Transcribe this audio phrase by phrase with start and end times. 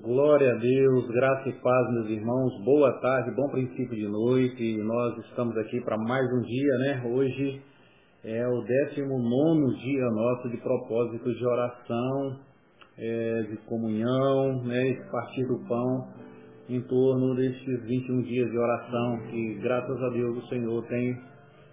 [0.00, 2.64] Glória a Deus, graça e paz, meus irmãos.
[2.64, 4.78] Boa tarde, bom princípio de noite.
[4.78, 7.02] Nós estamos aqui para mais um dia, né?
[7.04, 7.60] Hoje
[8.24, 12.38] é o 19 dia nosso de propósito de oração,
[12.96, 14.82] é, de comunhão, né?
[14.82, 16.08] De partir do pão
[16.70, 21.14] em torno destes 21 dias de oração que, graças a Deus, o Senhor tem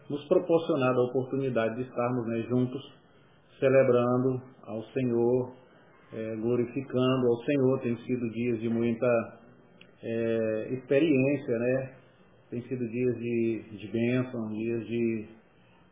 [0.09, 2.81] nos proporcionado a oportunidade de estarmos né, juntos,
[3.61, 5.58] celebrando ao Senhor
[6.13, 7.79] é, glorificando ao Senhor.
[7.81, 9.39] Tem sido dias de muita
[10.03, 11.93] é, experiência, né?
[12.49, 15.25] Tem sido dias de, de bênção, dias de,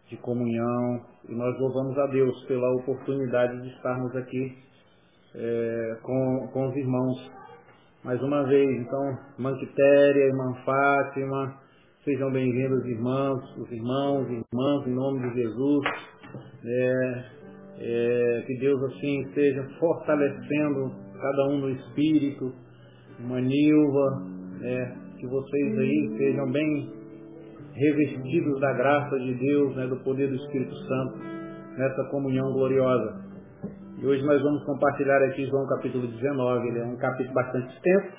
[0.10, 1.06] de comunhão.
[1.30, 4.58] E nós louvamos a Deus pela oportunidade de estarmos aqui
[5.36, 7.32] é, com, com os irmãos
[8.04, 8.82] mais uma vez.
[8.82, 11.60] Então, irmã Quitéria, irmã Fátima,
[12.04, 15.86] sejam bem-vindos, irmãos, os irmãos, irmãs, em nome de Jesus.
[16.64, 17.37] É,
[17.80, 20.92] é, que Deus assim esteja fortalecendo
[21.22, 22.54] cada um no espírito,
[23.20, 24.24] Manilva,
[24.62, 26.92] é, que vocês aí sejam bem
[27.74, 31.20] revestidos da graça de Deus, né, do poder do Espírito Santo,
[31.78, 33.28] nessa comunhão gloriosa.
[34.00, 38.18] E hoje nós vamos compartilhar aqui João capítulo 19, ele é um capítulo bastante extenso,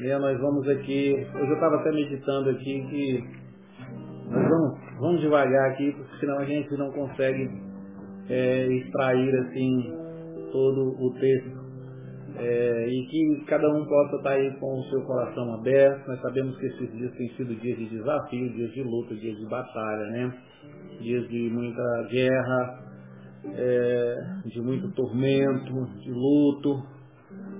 [0.00, 3.24] e nós vamos aqui, hoje eu estava até meditando aqui que
[4.30, 7.48] nós vamos, vamos devagar aqui, porque senão a gente não consegue
[8.32, 9.92] é, extrair assim
[10.50, 11.62] todo o texto
[12.38, 16.08] é, e que cada um possa estar aí com o seu coração aberto.
[16.08, 19.46] Nós sabemos que esses dias têm sido dias de desafio, dias de luta, dias de
[19.46, 20.34] batalha, né?
[21.00, 22.84] Dias de muita guerra,
[23.54, 26.82] é, de muito tormento, de luto.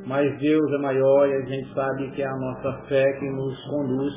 [0.06, 3.64] Mas Deus é maior e a gente sabe que é a nossa fé que nos
[3.66, 4.14] conduz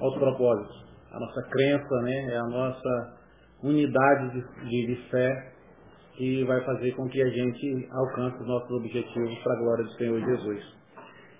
[0.00, 0.84] aos propósitos.
[1.12, 2.32] A nossa crença, né?
[2.32, 3.24] É a nossa
[3.62, 5.53] unidade de, de, fé
[6.16, 9.92] que vai fazer com que a gente alcance os nossos objetivos para a glória do
[9.92, 10.64] Senhor Jesus.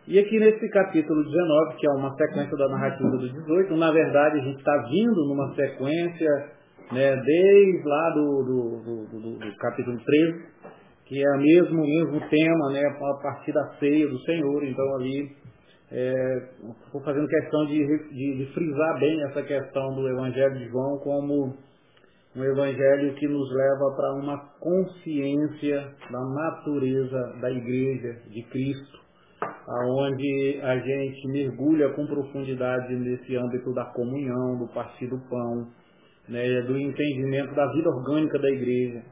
[0.07, 4.39] E aqui nesse capítulo 19, que é uma sequência da narrativa do 18, na verdade
[4.39, 6.29] a gente está vindo numa sequência
[6.93, 10.45] né, desde lá do, do, do, do, capítulo 13,
[11.07, 14.65] que é o mesmo, mesmo tema, né, a partir da ceia do Senhor.
[14.65, 15.31] Então ali
[15.91, 20.99] estou é, fazendo questão de, de, de frisar bem essa questão do Evangelho de João
[20.99, 21.57] como
[22.37, 28.99] um evangelho que nos leva para uma consciência da natureza da igreja de Cristo,
[29.69, 35.69] aonde a gente mergulha com profundidade nesse âmbito da comunhão, do partir do pão,
[36.29, 39.03] né, do entendimento da vida orgânica da igreja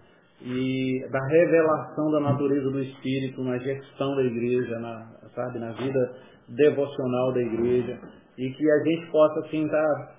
[0.41, 6.12] e da revelação da natureza do Espírito na gestão da igreja, na, sabe, na vida
[6.49, 8.00] devocional da igreja,
[8.37, 10.16] e que a gente possa assim estar tá,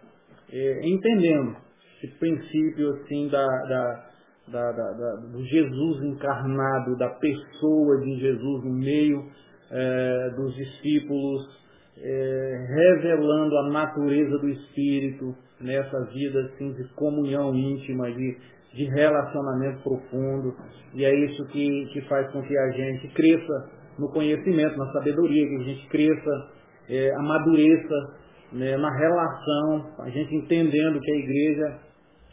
[0.53, 1.62] é, entendendo
[2.03, 4.09] esse princípio assim da, da,
[4.51, 9.23] da, da, do Jesus encarnado, da pessoa de Jesus no meio
[9.71, 11.63] é, dos discípulos,
[11.97, 18.37] é, revelando a natureza do Espírito nessa vida assim, de comunhão íntima, de,
[18.73, 20.53] de relacionamento profundo.
[20.93, 25.47] E é isso que, que faz com que a gente cresça no conhecimento, na sabedoria,
[25.47, 26.51] que a gente cresça,
[26.89, 31.79] é, amadureça né, na relação, a gente entendendo que a igreja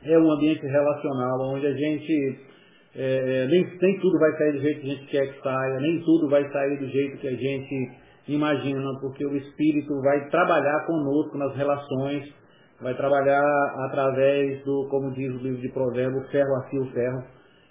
[0.05, 2.51] é um ambiente relacional onde a gente
[2.95, 5.81] é, é, nem, nem tudo vai sair do jeito que a gente quer que saia,
[5.81, 7.91] nem tudo vai sair do jeito que a gente
[8.27, 12.33] imagina, porque o Espírito vai trabalhar conosco nas relações,
[12.81, 13.45] vai trabalhar
[13.87, 17.25] através do, como diz o livro de Provérbios, ferro a o ferro,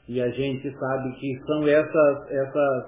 [0.07, 2.85] e a gente sabe que são essas, essas,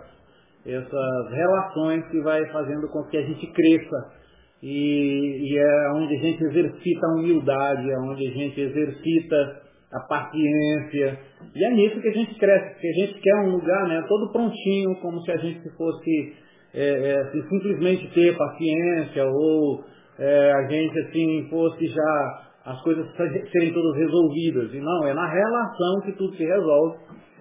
[0.66, 4.21] essas relações que vai fazendo com que a gente cresça
[4.62, 9.62] e, e é onde a gente exercita a humildade, é onde a gente exercita
[9.92, 11.20] a paciência.
[11.56, 14.32] E é nisso que a gente cresce, que a gente quer um lugar né, todo
[14.32, 16.34] prontinho, como se a gente fosse
[16.74, 19.84] é, é, se simplesmente ter paciência ou
[20.18, 23.06] é, a gente assim fosse já as coisas
[23.52, 24.74] serem todas resolvidas.
[24.74, 26.98] E não, é na relação que tudo se resolve,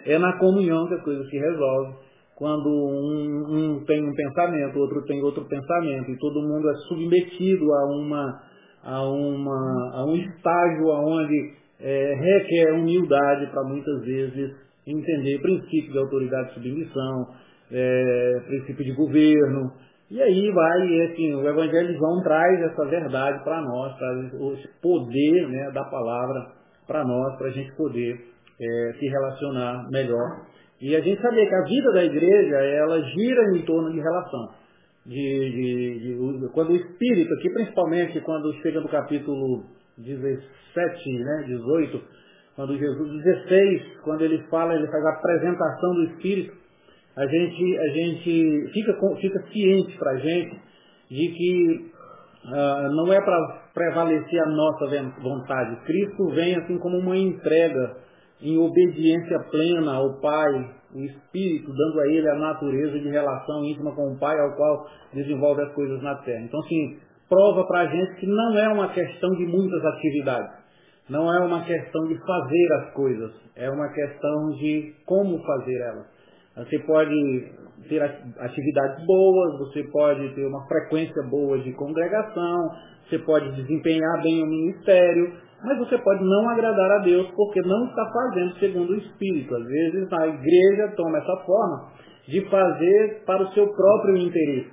[0.06, 2.09] é na comunhão que as coisas se resolvem
[2.41, 7.71] quando um, um, tem um pensamento, outro tem outro pensamento, e todo mundo é submetido
[7.71, 8.42] a, uma,
[8.83, 14.57] a, uma, a um estágio onde é, requer humildade para muitas vezes
[14.87, 17.27] entender princípio de autoridade e submissão,
[17.71, 19.72] é, princípio de governo,
[20.10, 21.95] e aí vai, assim, o Evangelho
[22.25, 26.53] traz essa verdade para nós, traz esse poder né, da palavra
[26.86, 28.19] para nós, para a gente poder
[28.59, 30.49] é, se relacionar melhor
[30.80, 34.48] e a gente sabia que a vida da igreja, ela gira em torno de relação.
[35.04, 39.65] De, de, de, quando o Espírito, aqui principalmente quando chega no capítulo
[39.98, 42.00] 17, né, 18,
[42.56, 46.54] quando Jesus, 16, quando ele fala, ele faz a apresentação do Espírito,
[47.16, 50.60] a gente, a gente fica, fica ciente para a gente
[51.10, 51.91] de que
[52.44, 54.86] uh, não é para prevalecer a nossa
[55.21, 55.84] vontade.
[55.84, 57.97] Cristo vem assim como uma entrega
[58.42, 63.95] em obediência plena ao Pai, o Espírito, dando a Ele a natureza de relação íntima
[63.95, 66.42] com o Pai, ao qual desenvolve as coisas na terra.
[66.42, 66.98] Então, assim,
[67.28, 70.53] prova para a gente que não é uma questão de muitas atividades,
[71.09, 76.20] não é uma questão de fazer as coisas, é uma questão de como fazer elas.
[76.56, 77.52] Você pode
[77.88, 82.70] ter atividades boas, você pode ter uma frequência boa de congregação,
[83.08, 85.32] você pode desempenhar bem o ministério,
[85.62, 89.54] mas você pode não agradar a Deus porque não está fazendo segundo o Espírito.
[89.54, 91.92] Às vezes a igreja toma essa forma
[92.28, 94.70] de fazer para o seu próprio interesse.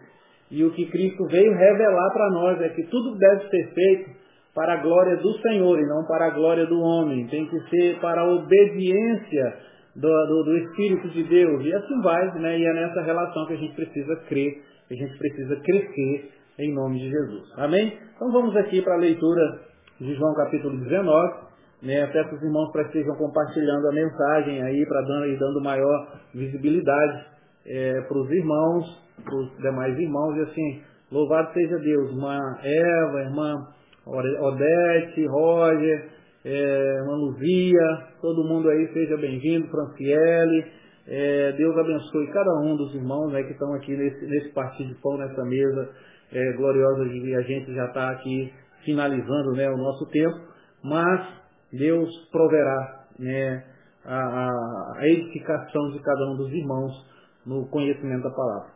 [0.50, 4.12] E o que Cristo veio revelar para nós é que tudo deve ser feito
[4.56, 7.28] para a glória do Senhor e não para a glória do homem.
[7.28, 9.58] Tem que ser para a obediência
[9.98, 11.66] do, do, do Espírito de Deus.
[11.66, 12.60] E assim vai, né?
[12.60, 16.74] E é nessa relação que a gente precisa crer, que a gente precisa crescer em
[16.74, 17.52] nome de Jesus.
[17.58, 17.98] Amém?
[18.16, 19.60] Então vamos aqui para a leitura
[20.00, 21.48] de João capítulo 19.
[21.80, 26.08] Né, peço os irmãos para que estejam compartilhando a mensagem aí, para dando, dando maior
[26.34, 27.26] visibilidade
[27.68, 33.22] é, para os irmãos, para os demais irmãos, e assim, louvado seja Deus, irmã Eva,
[33.22, 33.68] irmã
[34.08, 36.17] Odete, Roger,
[36.48, 40.66] é, Luzia, todo mundo aí seja bem-vindo, Franciele,
[41.06, 45.02] é, Deus abençoe cada um dos irmãos né, que estão aqui nesse, nesse partido de
[45.02, 45.90] pão, nessa mesa
[46.32, 48.54] é, gloriosa e a gente já está aqui
[48.86, 50.38] finalizando né, o nosso tempo,
[50.84, 51.28] mas
[51.74, 53.66] Deus proverá né,
[54.06, 54.50] a,
[55.00, 56.94] a, edificação de cada um dos irmãos
[57.46, 58.70] no conhecimento da palavra.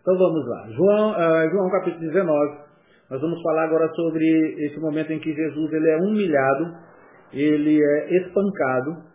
[0.00, 0.68] Então vamos lá.
[0.70, 2.67] João, uh, João capítulo 19,
[3.10, 4.24] nós vamos falar agora sobre
[4.66, 6.74] esse momento em que Jesus ele é humilhado,
[7.32, 9.08] ele é espancado,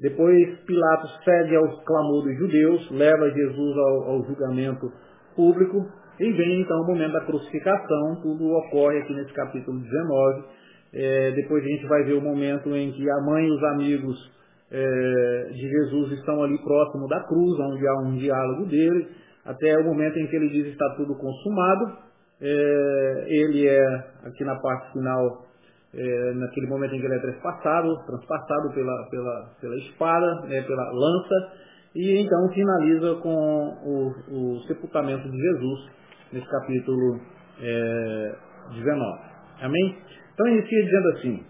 [0.00, 4.90] depois Pilatos cede aos clamores dos judeus, leva Jesus ao, ao julgamento
[5.36, 5.86] público,
[6.18, 10.44] e vem então o momento da crucificação, tudo ocorre aqui nesse capítulo 19.
[10.92, 14.32] É, depois a gente vai ver o momento em que a mãe e os amigos
[14.70, 19.08] é, de Jesus estão ali próximo da cruz, onde há um diálogo dele,
[19.44, 22.03] até o momento em que ele diz está tudo consumado.
[22.40, 25.46] É, ele é, aqui na parte final,
[25.94, 30.90] é, naquele momento em que ele é transpassado, transpassado pela, pela, pela espada, né, pela
[30.92, 31.52] lança,
[31.94, 35.90] e então finaliza com o, o sepultamento de Jesus
[36.32, 37.20] nesse capítulo
[37.60, 38.34] é,
[38.74, 39.22] 19.
[39.62, 39.98] Amém?
[40.34, 41.46] Então inicia dizendo assim: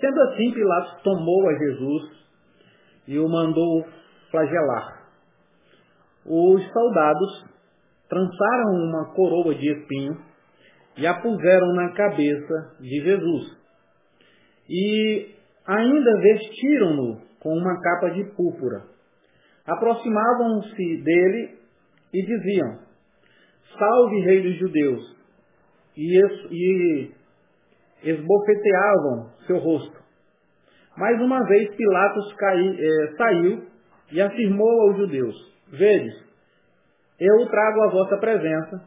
[0.00, 2.18] Sendo assim, Pilatos tomou a Jesus
[3.08, 3.84] e o mandou
[4.30, 4.98] flagelar.
[6.24, 7.44] Os soldados
[8.08, 10.16] trançaram uma coroa de espinho
[10.96, 13.56] e a puseram na cabeça de Jesus.
[14.68, 15.34] E
[15.66, 18.82] ainda vestiram-no com uma capa de púrpura.
[19.66, 21.58] Aproximavam-se dele
[22.12, 22.78] e diziam:
[23.78, 25.16] salve rei dos judeus,
[25.96, 27.12] e,
[28.02, 29.98] esbofeteavam seu rosto.
[30.96, 33.66] Mais uma vez Pilatos é, saiu
[34.12, 35.36] e afirmou aos judeus,
[35.70, 36.27] Vedes,
[37.20, 38.80] eu trago a vossa presença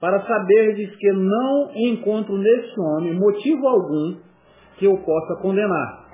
[0.00, 4.16] para saberdes que não encontro nesse homem motivo algum
[4.76, 6.04] que eu possa condenar.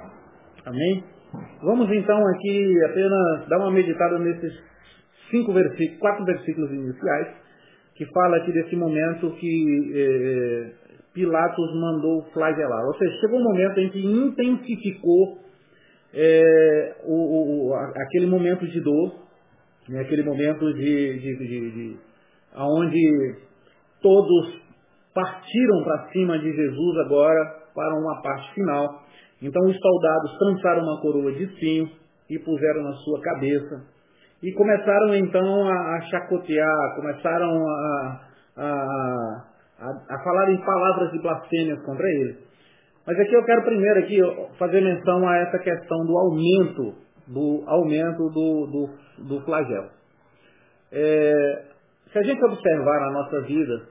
[0.66, 1.04] Amém?
[1.62, 4.52] Vamos então aqui apenas dar uma meditada nesses
[5.30, 7.28] cinco versículos, quatro versículos iniciais
[7.94, 10.72] que fala aqui desse momento que eh,
[11.12, 12.84] Pilatos mandou flagelar.
[12.86, 15.38] Ou seja, chegou um momento em que intensificou
[16.14, 19.17] eh, o, o, aquele momento de dor,
[19.89, 21.96] né, aquele momento de, de, de, de
[22.56, 23.37] onde
[24.03, 24.60] todos
[25.15, 29.03] partiram para cima de Jesus agora para uma parte final.
[29.43, 31.91] Então os soldados trançaram uma coroa de espinho
[32.29, 34.01] e puseram na sua cabeça
[34.43, 38.20] e começaram então a, a chacotear, começaram a,
[38.56, 39.44] a,
[39.81, 42.39] a, a falar em palavras de blasfêmias contra ele.
[43.06, 44.19] Mas aqui eu quero primeiro aqui
[44.58, 46.94] fazer menção a essa questão do aumento,
[47.27, 48.89] do aumento do, do,
[49.29, 49.91] do flagelo.
[50.93, 51.65] É,
[52.12, 53.89] se a gente observar na nossa vida,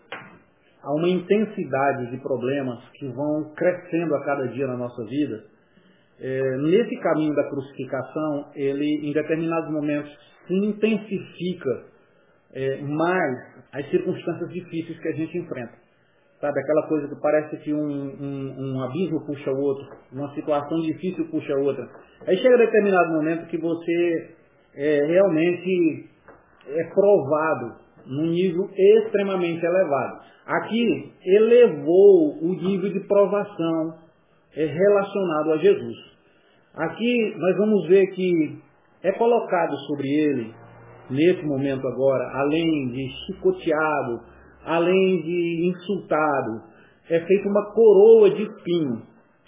[0.83, 5.43] há uma intensidade de problemas que vão crescendo a cada dia na nossa vida.
[6.19, 10.11] É, nesse caminho da crucificação, ele em determinados momentos
[10.47, 11.85] se intensifica
[12.53, 15.73] é, mais as circunstâncias difíceis que a gente enfrenta.
[16.41, 20.79] Sabe, aquela coisa que parece que um, um, um abismo puxa o outro, uma situação
[20.81, 21.85] difícil puxa a outra.
[22.25, 24.35] Aí chega determinado momento que você
[24.75, 26.09] é, realmente
[26.67, 30.19] é provado num nível extremamente elevado.
[30.45, 33.95] Aqui elevou o nível de provação
[34.55, 35.97] é, relacionado a Jesus.
[36.75, 38.59] Aqui nós vamos ver que
[39.03, 40.53] é colocado sobre ele
[41.09, 44.21] nesse momento agora, além de chicoteado,
[44.65, 46.61] além de insultado,
[47.09, 49.01] é feita uma coroa de espinho.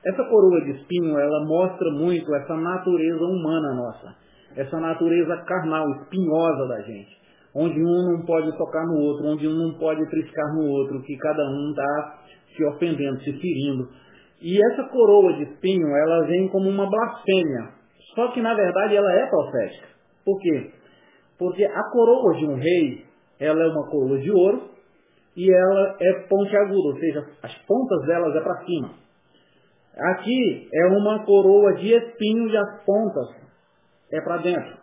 [0.04, 4.16] Essa coroa de espinho, ela mostra muito essa natureza humana nossa,
[4.56, 7.18] essa natureza carnal, espinhosa da gente,
[7.56, 11.18] onde um não pode tocar no outro, onde um não pode triscar no outro, que
[11.18, 12.20] cada um está
[12.56, 13.90] se ofendendo, se ferindo.
[14.42, 17.70] E essa coroa de espinho, ela vem como uma blasfêmia.
[18.16, 19.88] Só que, na verdade, ela é profética.
[20.26, 20.72] Por quê?
[21.38, 23.06] Porque a coroa de um rei,
[23.40, 24.70] ela é uma coroa de ouro
[25.36, 28.90] e ela é pontiaguda, ou seja, as pontas delas é para cima.
[29.98, 33.42] Aqui é uma coroa de espinho e as pontas
[34.14, 34.78] é para dentro.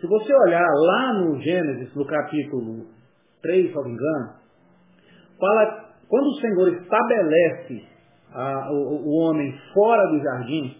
[0.00, 2.86] Se você olhar lá no Gênesis, no capítulo
[3.42, 4.32] 3, se não me engano,
[5.38, 7.86] fala, quando o Senhor estabelece
[8.32, 10.76] a, o, o homem fora do jardim,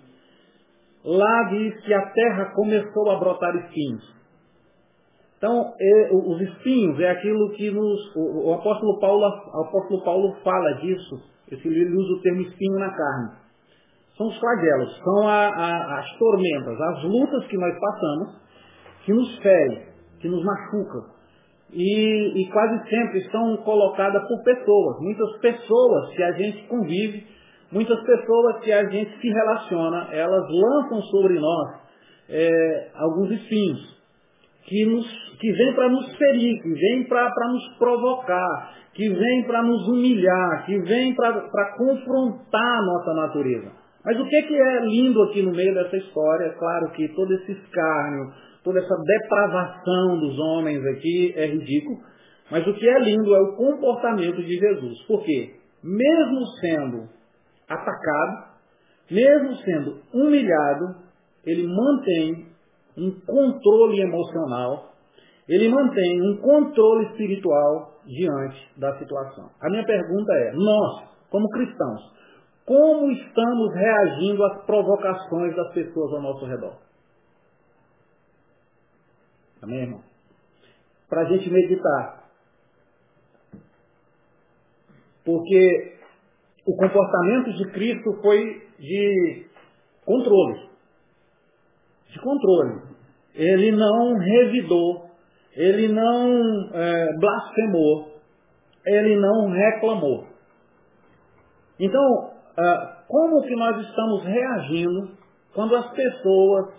[1.05, 4.13] lá diz que a terra começou a brotar espinhos.
[5.37, 10.73] Então, é, os espinhos é aquilo que nos, o, apóstolo Paulo, o apóstolo Paulo fala
[10.75, 13.42] disso, ele usa o termo espinho na carne.
[14.17, 18.43] São os flagelos, são a, a, as tormentas, as lutas que nós passamos,
[19.05, 19.87] que nos ferem,
[20.21, 21.13] que nos machucam.
[21.73, 27.27] E, e quase sempre são colocadas por pessoas, muitas pessoas que a gente convive,
[27.73, 31.81] muitas pessoas que a gente se relaciona, elas lançam sobre nós
[32.29, 34.03] é, alguns espinhos
[34.65, 35.07] que, nos,
[35.41, 40.79] que para nos ferir, que vem para nos provocar, que vem para nos humilhar, que
[40.83, 43.82] vem para confrontar a nossa natureza.
[44.05, 46.47] Mas o que, é lindo aqui no meio dessa história?
[46.47, 48.33] É claro que todo esse escárnio,
[48.65, 51.99] toda essa depravação dos homens aqui é ridículo,
[52.51, 55.03] mas o que é lindo é o comportamento de Jesus.
[55.07, 55.55] Por quê?
[55.83, 57.09] Mesmo sendo
[57.69, 58.53] atacado,
[59.11, 60.97] mesmo sendo humilhado,
[61.47, 62.49] ele mantém
[62.97, 64.93] um controle emocional,
[65.49, 69.49] ele mantém um controle espiritual diante da situação.
[69.61, 72.13] A minha pergunta é: nós, como cristãos,
[72.65, 76.79] como estamos reagindo às provocações das pessoas ao nosso redor?
[79.63, 80.03] Amém, irmão?
[81.09, 82.23] Para a gente meditar.
[85.25, 85.99] Porque
[86.67, 89.47] o comportamento de Cristo foi de
[90.05, 90.73] controle
[92.13, 92.83] de controle.
[93.35, 95.11] Ele não revidou,
[95.57, 98.13] ele não é, blasfemou,
[98.87, 100.27] ele não reclamou.
[101.81, 105.11] Então, é, como que nós estamos reagindo
[105.55, 106.75] quando as pessoas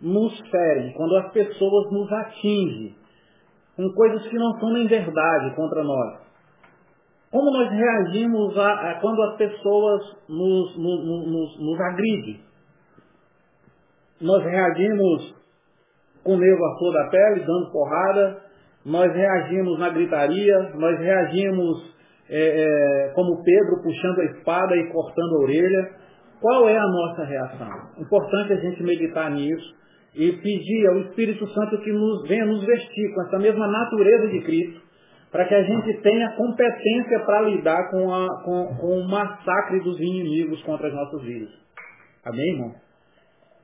[0.00, 2.96] nos ferem, quando as pessoas nos atingem
[3.76, 6.28] com coisas que não são nem verdade contra nós?
[7.30, 12.48] Como nós reagimos a, a quando as pessoas nos, nos, nos, nos agridem?
[14.20, 15.34] nós reagimos
[16.24, 18.42] com o nervo à flor da pele, dando porrada,
[18.84, 21.96] nós reagimos na gritaria, nós reagimos
[22.30, 25.90] é, é, como Pedro, puxando a espada e cortando a orelha.
[26.40, 27.68] Qual é a nossa reação?
[27.98, 29.74] Importante a gente meditar nisso
[30.14, 34.40] e pedir ao Espírito Santo que nos venha nos vestir com essa mesma natureza de
[34.42, 34.80] Cristo,
[35.32, 39.98] para que a gente tenha competência para lidar com, a, com, com o massacre dos
[39.98, 41.50] inimigos contra as nossas vidas.
[42.24, 42.74] Amém, irmão?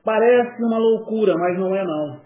[0.03, 2.21] Parece uma loucura, mas não é não.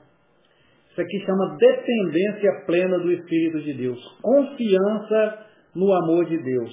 [0.91, 4.00] Isso aqui chama dependência plena do Espírito de Deus.
[4.22, 6.71] Confiança no amor de Deus.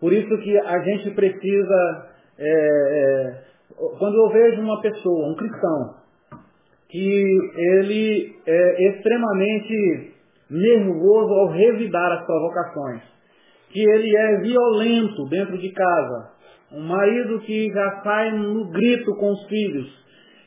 [0.00, 2.06] Por isso que a gente precisa,
[2.38, 3.42] é, é,
[3.98, 5.94] quando eu vejo uma pessoa, um cristão,
[6.88, 7.24] que
[7.56, 10.14] ele é extremamente
[10.50, 13.02] nervoso ao revidar as provocações,
[13.70, 16.30] que ele é violento dentro de casa,
[16.72, 19.98] um marido que já sai no grito com os filhos,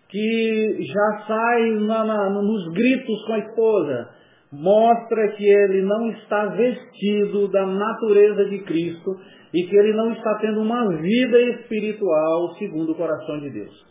[0.10, 4.10] que já sai na, na, nos gritos com a esposa,
[4.52, 9.16] mostra que ele não está vestido da natureza de Cristo
[9.54, 13.86] e que ele não está tendo uma vida espiritual segundo o coração de Deus.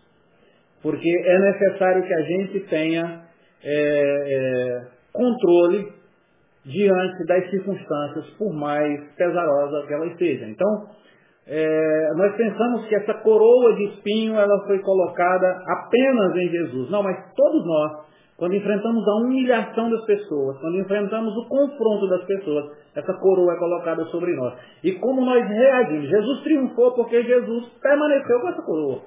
[0.83, 3.23] Porque é necessário que a gente tenha
[3.62, 5.93] é, é, controle
[6.64, 10.49] diante das circunstâncias, por mais pesarosa que elas sejam.
[10.49, 10.87] Então,
[11.47, 16.90] é, nós pensamos que essa coroa de espinho ela foi colocada apenas em Jesus.
[16.90, 18.10] Não, mas todos nós,
[18.40, 23.59] quando enfrentamos a humilhação das pessoas, quando enfrentamos o confronto das pessoas, essa coroa é
[23.59, 24.54] colocada sobre nós.
[24.82, 26.09] E como nós reagimos?
[26.09, 29.02] Jesus triunfou porque Jesus permaneceu com essa coroa.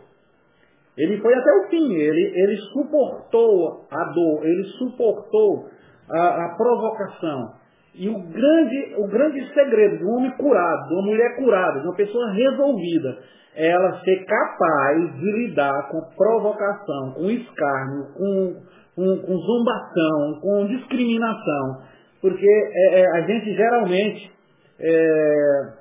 [0.96, 5.66] Ele foi até o fim, ele, ele suportou a dor, ele suportou
[6.12, 7.54] a, a provocação.
[7.96, 11.88] E o grande, o grande segredo de um homem curado, de uma mulher curada, de
[11.88, 13.18] uma pessoa resolvida,
[13.56, 18.62] é ela ser capaz de lidar com provocação, com escárnio, com,
[18.96, 21.82] com, com zombação, com discriminação,
[22.22, 24.32] porque é, é, a gente geralmente,
[24.80, 25.74] é,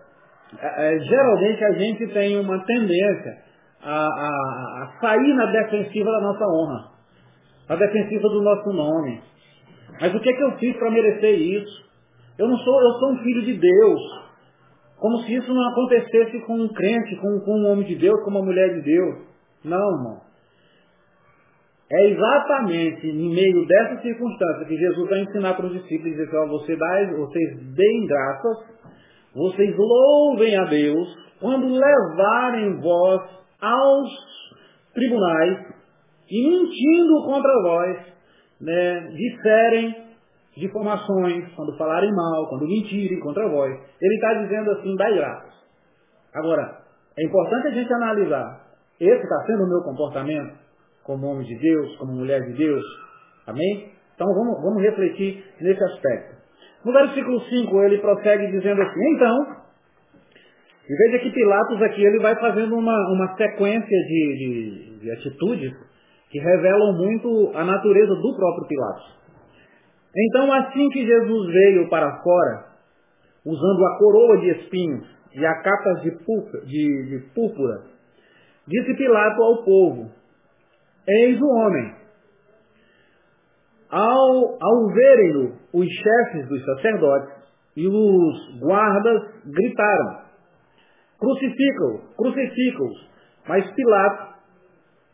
[0.61, 3.39] é, geralmente a gente tem uma tendência
[3.83, 6.85] a, a, a sair na defensiva da nossa honra,
[7.69, 9.23] na defensiva do nosso nome.
[10.01, 11.83] Mas o que é que eu fiz para merecer isso?
[12.39, 14.01] Eu não sou, eu sou um filho de Deus.
[14.99, 18.31] Como se isso não acontecesse com um crente, com, com um homem de Deus, com
[18.31, 19.27] uma mulher de Deus.
[19.65, 20.21] Não, irmão.
[21.93, 26.49] É exatamente em meio dessa circunstância que Jesus vai ensinar para os discípulos dizer assim,
[26.49, 28.57] você dá, vocês deem graças,
[29.35, 31.09] vocês louvem a Deus,
[31.39, 33.21] quando levarem vós
[33.61, 34.11] aos
[34.95, 35.67] tribunais
[36.31, 37.99] e mentindo contra vós,
[38.59, 39.95] né, disserem
[40.57, 43.71] difamações, quando falarem mal, quando mentirem contra vós.
[44.01, 45.53] Ele está dizendo assim, dai graças.
[46.35, 46.79] Agora,
[47.19, 48.63] é importante a gente analisar,
[48.99, 50.62] esse está sendo o meu comportamento?
[51.05, 52.85] Como homem de Deus, como mulher de Deus.
[53.47, 53.93] Amém?
[54.15, 56.37] Então vamos, vamos refletir nesse aspecto.
[56.85, 59.63] No versículo 5 ele prossegue dizendo assim, então,
[60.89, 65.73] e veja que Pilatos aqui ele vai fazendo uma, uma sequência de, de, de atitudes
[66.31, 69.23] que revelam muito a natureza do próprio Pilatos.
[70.15, 72.65] Então, assim que Jesus veio para fora,
[73.47, 77.85] usando a coroa de espinhos e a capa de, de, de púrpura,
[78.67, 80.11] disse Pilato ao povo,
[81.09, 81.95] Eis o homem.
[83.91, 87.35] Ao, ao verem-no, os chefes dos sacerdotes
[87.77, 90.23] e os guardas gritaram,
[91.19, 93.11] crucificam, crucificam-os.
[93.49, 94.35] Mas Pilato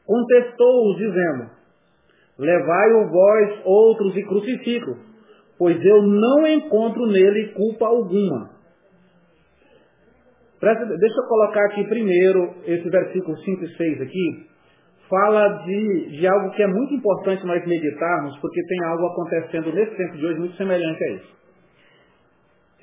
[0.07, 1.51] contestou-os, dizendo,
[2.39, 4.97] levai-o vós outros e crucificam,
[5.59, 8.51] pois eu não encontro nele culpa alguma.
[10.61, 14.47] Deixa eu colocar aqui primeiro esse versículo 5 e 6 aqui,
[15.09, 19.97] fala de, de algo que é muito importante nós meditarmos, porque tem algo acontecendo nesse
[19.97, 21.39] tempo de hoje muito semelhante a isso.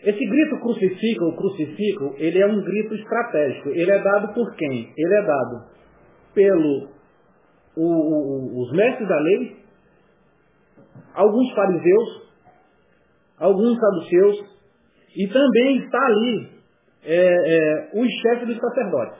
[0.03, 3.69] Esse grito crucifica ou crucifico, ele é um grito estratégico.
[3.69, 4.93] Ele é dado por quem?
[4.95, 5.75] Ele é dado
[6.33, 6.95] pelo
[7.77, 9.57] os mestres da lei,
[11.13, 12.31] alguns fariseus,
[13.37, 14.45] alguns saduceus,
[15.15, 16.49] e também está ali
[17.03, 19.19] é, é, os chefes dos sacerdotes.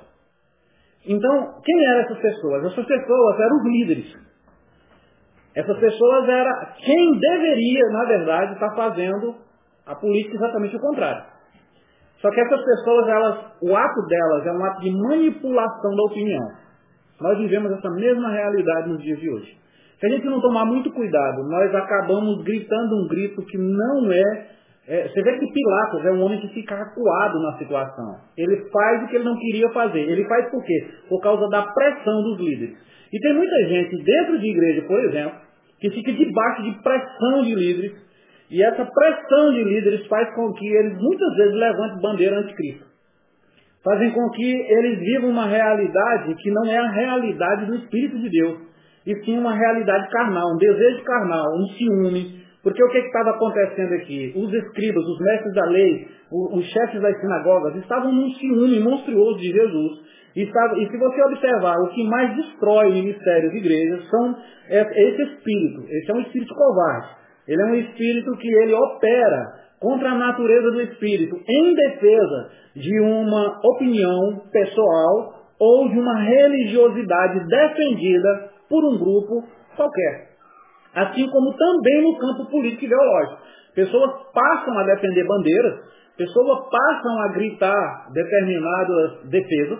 [1.07, 2.65] Então, quem eram essas pessoas?
[2.65, 4.15] Essas pessoas eram os líderes.
[5.55, 9.35] Essas pessoas eram quem deveria, na verdade, estar fazendo
[9.85, 11.23] a política exatamente o contrário.
[12.21, 16.47] Só que essas pessoas, elas, o ato delas é um ato de manipulação da opinião.
[17.21, 19.57] Nós vivemos essa mesma realidade nos dias de hoje.
[19.99, 24.47] Se a gente não tomar muito cuidado, nós acabamos gritando um grito que não é
[24.87, 28.17] é, você vê que Pilatos é um homem que fica acuado na situação.
[28.37, 29.99] Ele faz o que ele não queria fazer.
[29.99, 30.87] Ele faz por quê?
[31.09, 32.77] Por causa da pressão dos líderes.
[33.11, 35.39] E tem muita gente dentro de igreja, por exemplo,
[35.79, 37.93] que fica debaixo de pressão de líderes.
[38.51, 42.85] E essa pressão de líderes faz com que eles muitas vezes levantem bandeira anticristo.
[43.83, 48.29] Fazem com que eles vivam uma realidade que não é a realidade do Espírito de
[48.29, 48.59] Deus.
[49.05, 53.93] E sim uma realidade carnal, um desejo carnal, um ciúme, porque o que estava acontecendo
[53.93, 54.33] aqui?
[54.35, 59.51] Os escribas, os mestres da lei, os chefes das sinagogas, estavam num ciúme monstruoso de
[59.51, 59.99] Jesus.
[60.35, 64.35] E, se você observar, o que mais destrói o ministério de igrejas são
[64.67, 65.85] é, esse espírito.
[65.87, 67.09] Esse é um espírito covarde.
[67.47, 69.45] Ele é um espírito que ele opera
[69.79, 77.45] contra a natureza do espírito, em defesa de uma opinião pessoal ou de uma religiosidade
[77.47, 79.43] defendida por um grupo
[79.75, 80.34] qualquer.
[80.95, 83.41] Assim como também no campo político e ideológico.
[83.75, 85.81] Pessoas passam a defender bandeiras,
[86.17, 89.79] pessoas passam a gritar determinadas defesas,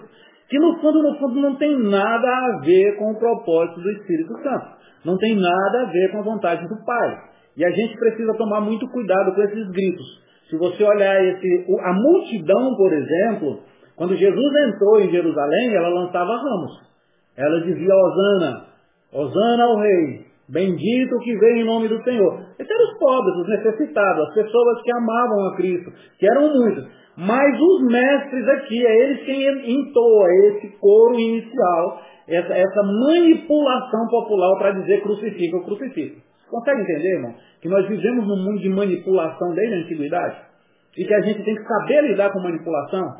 [0.49, 4.33] que no fundo, no fundo, não tem nada a ver com o propósito do Espírito
[4.43, 4.67] Santo.
[5.05, 7.17] Não tem nada a ver com a vontade do Pai.
[7.57, 10.21] E a gente precisa tomar muito cuidado com esses gritos.
[10.49, 13.59] Se você olhar esse, a multidão, por exemplo,
[13.95, 16.85] quando Jesus entrou em Jerusalém, ela lançava ramos.
[17.37, 18.65] Ela dizia, Osana,
[19.13, 22.39] Osana ao rei, Bendito que vem em nome do Senhor.
[22.59, 26.87] Esses eram os pobres, os necessitados, as pessoas que amavam a Cristo, que eram muitos.
[27.17, 34.57] Mas os mestres aqui, é eles quem entoa esse coro inicial, essa, essa manipulação popular
[34.59, 36.21] para dizer crucifica ou crucifica.
[36.49, 37.33] Consegue entender, irmão?
[37.61, 40.35] Que nós vivemos num mundo de manipulação desde a antiguidade?
[40.97, 43.15] E que a gente tem que saber lidar com manipulação?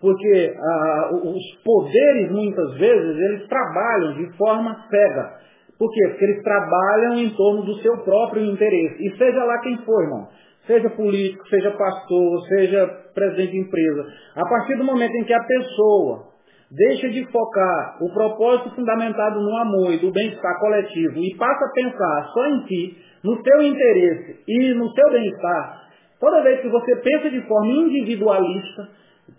[0.00, 5.45] Porque ah, os poderes, muitas vezes, eles trabalham de forma cega.
[5.78, 6.08] Por quê?
[6.08, 9.06] Porque eles trabalham em torno do seu próprio interesse.
[9.06, 10.28] E seja lá quem for, irmão.
[10.66, 14.06] Seja político, seja pastor, seja presidente de empresa.
[14.34, 16.36] A partir do momento em que a pessoa
[16.70, 21.72] deixa de focar o propósito fundamentado no amor e do bem-estar coletivo e passa a
[21.72, 26.96] pensar só em si, no seu interesse e no seu bem-estar, toda vez que você
[26.96, 28.88] pensa de forma individualista,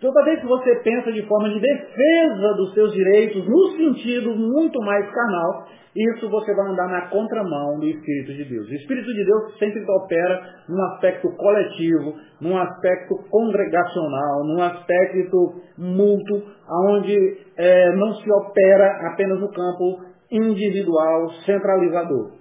[0.01, 4.79] toda vez que você pensa de forma de defesa dos seus direitos, no sentido muito
[4.81, 8.69] mais carnal, isso você vai andar na contramão do Espírito de Deus.
[8.69, 16.43] O Espírito de Deus sempre opera num aspecto coletivo, num aspecto congregacional, num aspecto mútuo,
[16.89, 22.37] onde é, não se opera apenas no campo individual, centralizador.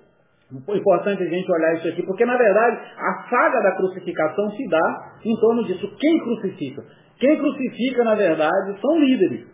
[0.69, 5.13] Importante a gente olhar isso aqui, porque na verdade a saga da crucificação se dá
[5.25, 5.91] em torno disso.
[5.99, 6.85] Quem crucifica?
[7.19, 9.47] Quem crucifica, na verdade, são líderes.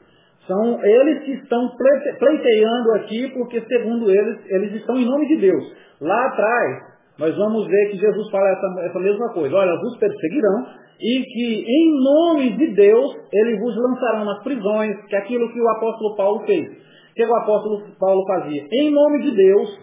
[0.46, 1.70] São eles que estão
[2.18, 5.72] pleiteando aqui, porque segundo eles, eles estão em nome de Deus.
[6.00, 9.54] Lá atrás, nós vamos ver que Jesus fala essa, essa mesma coisa.
[9.54, 10.66] Olha, vos perseguirão
[11.00, 15.60] e que em nome de Deus eles vos lançarão nas prisões, que é aquilo que
[15.60, 16.68] o apóstolo Paulo fez.
[16.68, 18.66] O que o apóstolo Paulo fazia?
[18.72, 19.78] Em nome de Deus,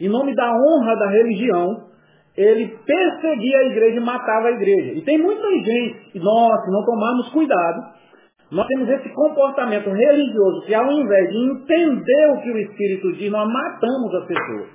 [0.00, 1.87] em nome da honra da religião,
[2.38, 4.92] ele perseguia a igreja e matava a igreja.
[4.92, 7.82] E tem muita gente, nós, se não tomarmos cuidado,
[8.52, 13.30] nós temos esse comportamento religioso que ao invés de entender o que o Espírito diz,
[13.30, 14.68] nós matamos as pessoas.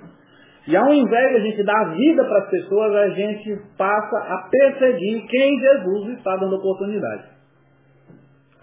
[0.68, 4.48] E ao invés de a gente dar vida para as pessoas, a gente passa a
[4.50, 7.33] perseguir quem Jesus está dando oportunidade.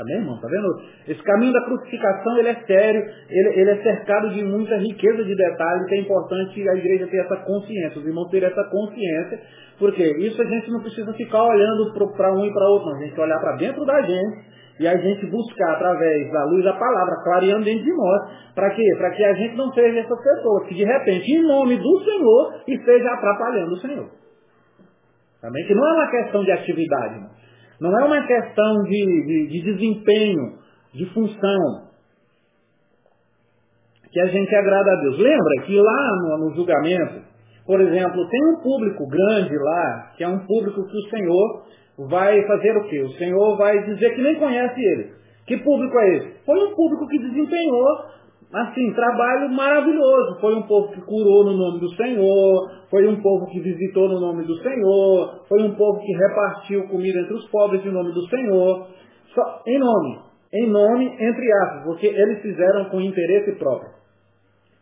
[0.02, 0.40] Amém, irmão?
[0.42, 0.68] Tá vendo?
[1.08, 5.36] Esse caminho da crucificação, ele é sério, ele, ele é cercado de muita riqueza de
[5.36, 9.40] detalhes, que é importante a igreja ter essa consciência, os irmãos terem essa consciência,
[9.78, 12.98] porque isso a gente não precisa ficar olhando para um e para outro, não.
[12.98, 16.74] A gente olhar para dentro da gente e a gente buscar através da luz da
[16.74, 18.22] palavra, clareando dentro de nós,
[18.56, 18.96] para quê?
[18.98, 22.64] Para que a gente não seja essas pessoas que de repente, em nome do Senhor,
[22.68, 24.10] esteja atrapalhando o Senhor.
[25.42, 27.41] Também que não é uma questão de atividade, irmão.
[27.82, 30.60] Não é uma questão de, de, de desempenho,
[30.94, 31.89] de função,
[34.12, 35.17] que a gente agrada a Deus.
[35.17, 37.22] Lembra que lá no, no, julgamento,
[37.65, 41.65] por exemplo, tem um público grande lá, que é um público que o Senhor
[42.08, 43.02] vai fazer o quê?
[43.02, 45.13] O Senhor vai dizer que nem conhece ele.
[45.48, 46.46] Que público é esse?
[46.46, 47.86] Foi um público que desempenhou,
[48.54, 50.40] assim, trabalho maravilhoso.
[50.40, 54.20] Foi um povo que curou no nome do Senhor, foi um povo que visitou no
[54.20, 58.28] nome do Senhor, foi um povo que repartiu comida entre os pobres em nome do
[58.28, 58.88] Senhor.
[59.34, 60.20] Só, em nome,
[60.54, 63.92] em nome, entre aspas, porque eles fizeram com interesse próprio.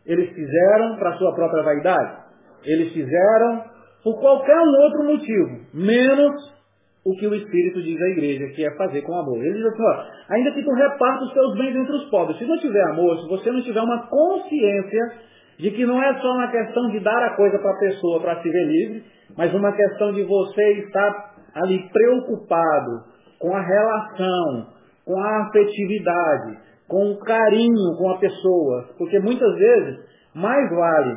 [0.04, 2.18] Eles fizeram para sua própria vaidade.
[2.64, 3.64] Eles fizeram
[4.02, 6.59] por qualquer outro motivo, menos
[7.04, 9.42] o que o Espírito diz à igreja, que é fazer com amor.
[9.42, 12.44] Ele diz assim, ó, ainda que tu reparta os teus bens entre os pobres, se
[12.44, 15.12] não tiver amor, se você não tiver uma consciência
[15.58, 18.42] de que não é só uma questão de dar a coisa para a pessoa para
[18.42, 19.04] se ver livre,
[19.36, 23.04] mas uma questão de você estar ali preocupado
[23.38, 24.66] com a relação,
[25.04, 26.58] com a afetividade,
[26.88, 30.00] com o carinho com a pessoa, porque muitas vezes
[30.34, 31.16] mais vale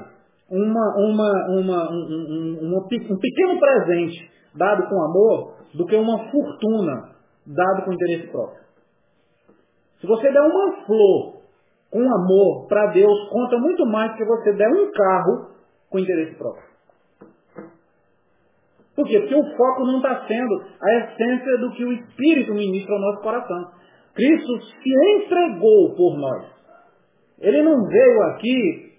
[0.49, 7.15] uma, uma, uma, um, um, um pequeno presente dado com amor do que uma fortuna
[7.45, 8.63] dado com interesse próprio.
[9.99, 11.41] Se você der uma flor
[11.89, 15.49] com amor para Deus, conta muito mais que você der um carro
[15.89, 16.73] com interesse próprio.
[18.95, 19.19] Por quê?
[19.19, 23.21] Porque o foco não está sendo a essência do que o Espírito ministra ao nosso
[23.21, 23.71] coração.
[24.13, 26.45] Cristo se entregou por nós.
[27.39, 28.93] Ele não veio aqui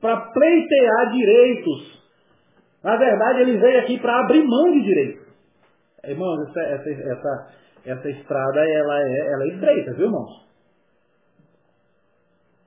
[0.00, 1.98] para pleitear direitos.
[2.84, 5.17] Na verdade, ele veio aqui para abrir mão de direitos.
[6.04, 7.48] Irmãos, essa, essa, essa,
[7.84, 10.48] essa estrada ela é, ela é estreita, viu, irmãos?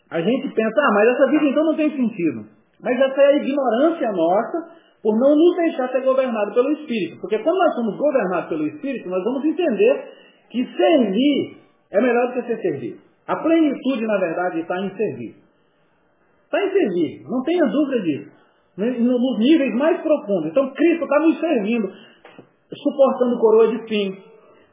[0.09, 2.45] A gente pensa, ah, mas essa vida então não tem sentido.
[2.81, 7.21] Mas essa é a ignorância nossa por não nos deixar ser governado pelo Espírito.
[7.21, 10.11] Porque quando nós somos governados pelo Espírito, nós vamos entender
[10.49, 11.57] que servir
[11.91, 12.99] é melhor do que ser servido.
[13.27, 15.35] A plenitude, na verdade, está em servir.
[16.45, 18.31] Está em servir, não tenha dúvida disso.
[18.77, 20.47] Nos níveis mais profundos.
[20.47, 21.93] Então Cristo está nos servindo
[22.75, 24.17] suportando coroa de espinho,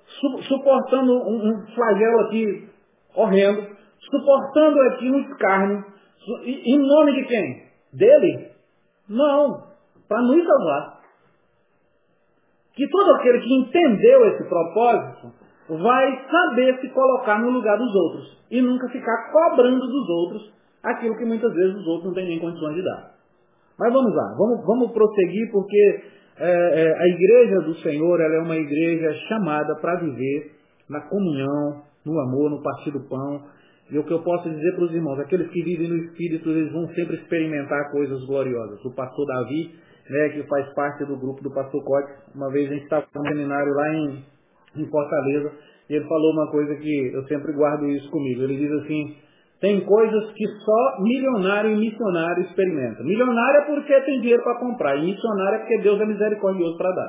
[0.07, 2.69] su suportando um, um, flagelo aqui
[3.15, 3.67] horrendo,
[4.11, 5.85] suportando aqui um escárnio,
[6.45, 7.63] em nome de quem?
[7.93, 8.51] Dele?
[9.09, 9.63] Não,
[10.09, 10.99] para nos salvar.
[12.75, 15.33] Que todo aquele que entendeu esse propósito
[15.69, 21.17] vai saber se colocar no lugar dos outros e nunca ficar cobrando dos outros aquilo
[21.17, 23.15] que muitas vezes os outros não têm nem condições de dar.
[23.79, 26.05] Mas vamos lá, vamos, vamos prosseguir porque
[26.41, 30.53] é, é, a igreja do Senhor é uma igreja chamada para viver
[30.89, 33.43] na comunhão, no amor, no partir do pão.
[33.91, 36.73] E o que eu posso dizer para os irmãos, aqueles que vivem no Espírito, eles
[36.73, 38.85] vão sempre experimentar coisas gloriosas.
[38.85, 39.75] O pastor Davi,
[40.09, 43.29] né, que faz parte do grupo do pastor Cote, uma vez a gente estava no
[43.29, 44.25] seminário lá em,
[44.77, 45.53] em Fortaleza,
[45.89, 48.43] E ele falou uma coisa que eu sempre guardo isso comigo.
[48.43, 49.17] Ele diz assim,
[49.61, 53.05] tem coisas que só milionário e missionário experimentam.
[53.05, 56.93] Milionário é porque tem dinheiro para comprar, e missionário é porque Deus é misericordioso para
[56.93, 57.07] dar.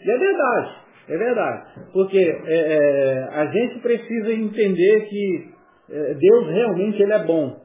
[0.00, 0.70] E é verdade,
[1.08, 1.62] é verdade.
[1.92, 5.50] Porque é, é, a gente precisa entender que
[5.90, 7.60] é, Deus realmente ele é bom.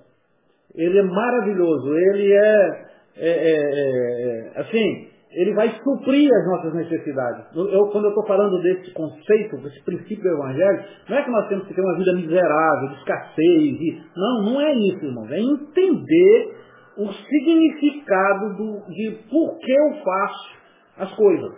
[0.75, 1.95] Ele é maravilhoso.
[1.95, 2.85] Ele é,
[3.17, 7.45] é, é, é assim, ele vai suprir as nossas necessidades.
[7.55, 11.47] Eu, quando eu estou falando desse conceito, desse princípio do Evangelho, não é que nós
[11.49, 14.03] temos que ter uma vida miserável, de escassez.
[14.15, 15.31] Não, não é isso, irmãos.
[15.31, 16.55] É entender
[16.97, 20.55] o significado do, de por que eu faço
[20.99, 21.53] as coisas.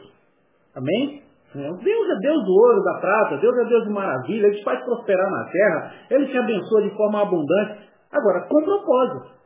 [0.76, 1.22] Amém?
[1.54, 4.84] Deus é Deus do ouro, da prata, Deus é Deus de maravilha, Ele te faz
[4.84, 7.88] prosperar na terra, Ele te abençoa de forma abundante.
[8.12, 9.37] Agora, com propósito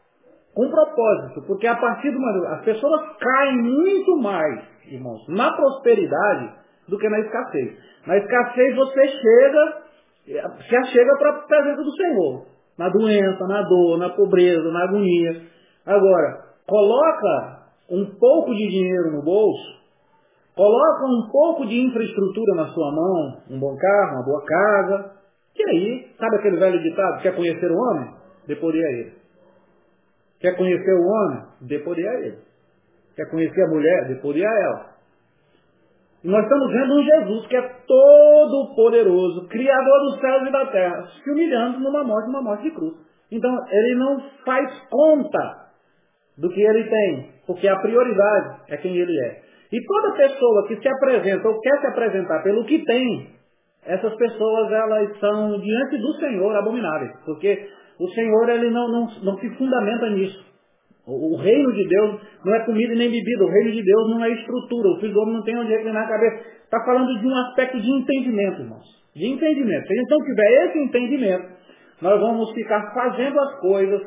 [0.54, 2.56] com propósito, porque a partir de uma.
[2.56, 6.52] As pessoas caem muito mais, irmãos, na prosperidade
[6.88, 7.78] do que na escassez.
[8.06, 9.78] Na escassez você chega,
[10.68, 12.46] se achega para a presença do Senhor.
[12.78, 15.42] Na doença, na dor, na pobreza, na agonia.
[15.86, 19.82] Agora, coloca um pouco de dinheiro no bolso,
[20.56, 25.12] coloca um pouco de infraestrutura na sua mão, um bom carro, uma boa casa,
[25.56, 28.14] e aí, sabe aquele velho ditado, quer conhecer o homem?
[28.48, 29.21] Deporia ele.
[30.42, 31.44] Quer conhecer o homem?
[31.62, 32.38] Dê poder a ele.
[33.16, 34.08] Quer conhecer a mulher?
[34.08, 34.92] Dê poder a ela.
[36.24, 40.66] E nós estamos vendo um Jesus que é todo poderoso, criador dos céus e da
[40.68, 42.94] terra, se humilhando numa morte, numa morte de cruz.
[43.32, 45.72] Então, ele não faz conta
[46.38, 49.42] do que ele tem, porque a prioridade é quem ele é.
[49.72, 53.30] E toda pessoa que se apresenta ou quer se apresentar pelo que tem,
[53.86, 57.68] essas pessoas elas são diante do Senhor abomináveis, porque
[58.02, 60.44] o Senhor ele não, não, não se fundamenta nisso.
[61.06, 64.26] O, o, reino de Deus não é comida nem bebida, o reino de Deus não
[64.26, 66.46] é estrutura, o filho do homem não tem onde reclinar a cabeça.
[66.64, 68.86] Está falando de um aspecto de entendimento, irmãos.
[69.16, 69.88] De entendimento.
[69.88, 71.48] Se a gente não tiver esse entendimento,
[72.02, 74.02] nós vamos ficar fazendo as coisas,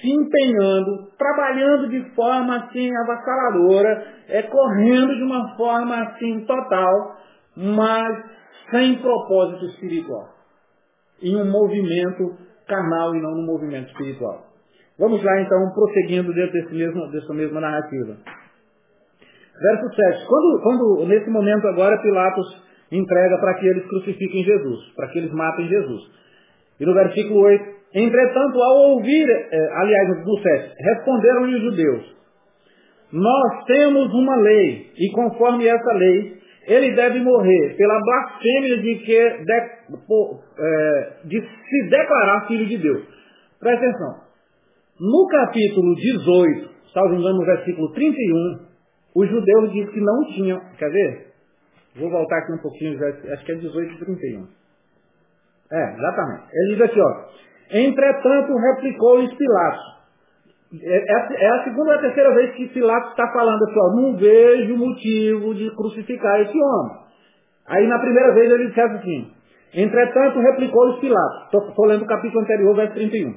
[0.00, 7.16] se empenhando, trabalhando de forma assim avassaladora, é, correndo de uma forma assim total,
[7.56, 8.24] mas
[8.70, 10.28] sem propósito espiritual.
[11.22, 14.46] Em um movimento carnal e não no movimento espiritual.
[14.98, 18.16] Vamos lá então, prosseguindo dentro desse mesmo, dessa mesma narrativa.
[19.60, 20.26] Verso 7.
[20.26, 25.32] Quando, quando nesse momento agora Pilatos entrega para que eles crucifiquem Jesus, para que eles
[25.32, 26.02] matem Jesus.
[26.80, 32.16] E no versículo 8, entretanto, ao ouvir, eh, aliás, no 7, responderam-lhe os judeus,
[33.12, 39.44] nós temos uma lei, e conforme essa lei, ele deve morrer pela blasfêmia de, que,
[39.44, 39.52] de,
[40.58, 43.04] é, de se declarar filho de Deus.
[43.58, 44.22] Presta atenção.
[45.00, 48.66] No capítulo 18, salvo engano, no versículo 31,
[49.16, 50.60] os judeus dizem que não tinham.
[50.78, 51.32] Quer ver?
[51.96, 54.46] Vou voltar aqui um pouquinho, acho que é 18 e 31.
[55.72, 56.44] É, exatamente.
[56.52, 57.24] Ele diz aqui, ó.
[57.70, 60.01] Entretanto, replicou-lhes Pilatos.
[60.80, 64.00] É, é, é, a segunda ou a terceira vez que Pilatos está falando assim, ó,
[64.00, 66.96] não vejo motivo de crucificar esse homem.
[67.68, 69.30] Aí na primeira vez ele disse assim,
[69.74, 73.34] entretanto replicou-lhes Pilatos, estou lendo o capítulo anterior, verso 31.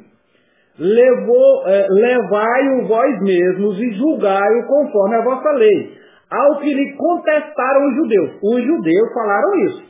[0.80, 5.98] Levou, é, levai-o vós mesmos e julgai-o conforme a vossa lei.
[6.32, 8.32] Ao que lhe contestaram os judeus.
[8.44, 9.84] Os judeus falaram isso.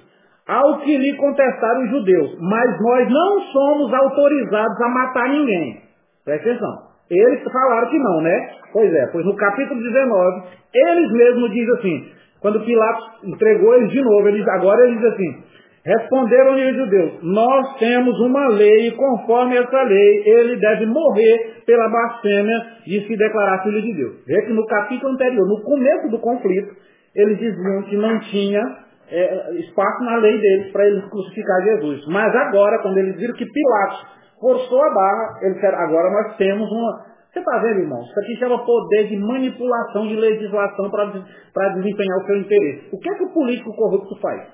[0.48, 2.38] Ao que lhe contestaram os judeus.
[2.40, 5.82] Mas nós não somos autorizados a matar ninguém.
[6.24, 6.85] Presta atenção.
[7.10, 8.50] Eles falaram que não, né?
[8.74, 14.02] Pois é, pois no capítulo 19, eles mesmos dizem assim, quando Pilatos entregou eles de
[14.02, 15.44] novo, eles, agora eles dizem assim,
[15.86, 21.90] responderam-lhe os judeus, nós temos uma lei e conforme essa lei, ele deve morrer pela
[21.90, 24.16] blasfêmia de se declarar filho de Deus.
[24.26, 26.76] Vê que no capítulo anterior, no começo do conflito,
[27.16, 28.62] eles diziam que não tinha
[29.10, 32.06] é, espaço na lei deles para eles crucificar Jesus.
[32.08, 36.72] Mas agora, quando eles viram que Pilatos forçou a barra, ele quer, agora nós temos
[36.72, 37.16] uma.
[37.32, 38.02] Você está vendo, irmão?
[38.04, 42.90] Isso aqui chama poder de manipulação de legislação para desempenhar o seu interesse.
[42.94, 44.48] O que é que o político corrupto faz?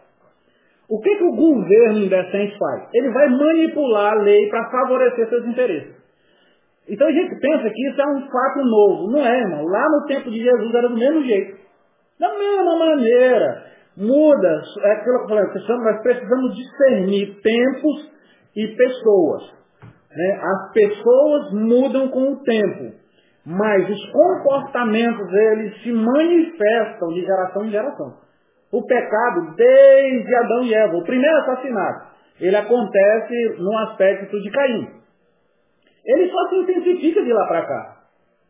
[0.89, 2.89] O que, é que o governo indecente faz?
[2.93, 5.95] Ele vai manipular a lei para favorecer seus interesses.
[6.89, 9.11] Então a gente pensa que isso é um fato novo.
[9.11, 9.63] Não é, irmão.
[9.65, 11.57] Lá no tempo de Jesus era do mesmo jeito.
[12.19, 13.63] Da mesma maneira.
[13.95, 14.61] Muda.
[14.83, 15.43] É aquilo que eu falei,
[15.83, 18.11] nós precisamos discernir tempos
[18.55, 19.60] e pessoas.
[20.15, 20.39] Né?
[20.41, 22.95] As pessoas mudam com o tempo,
[23.45, 28.17] mas os comportamentos eles se manifestam de geração em geração.
[28.71, 34.87] O pecado, desde Adão e Eva, o primeiro assassinato, ele acontece no aspecto de Caim.
[36.05, 37.97] Ele só se intensifica de lá para cá.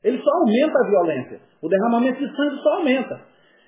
[0.04, 1.40] Ele só aumenta a violência.
[1.62, 3.20] O derramamento de sangue só aumenta.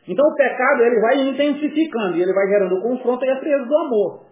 [0.07, 3.65] Então o pecado ele vai intensificando e ele vai gerando o confronto e a frieza
[3.65, 4.25] do amor.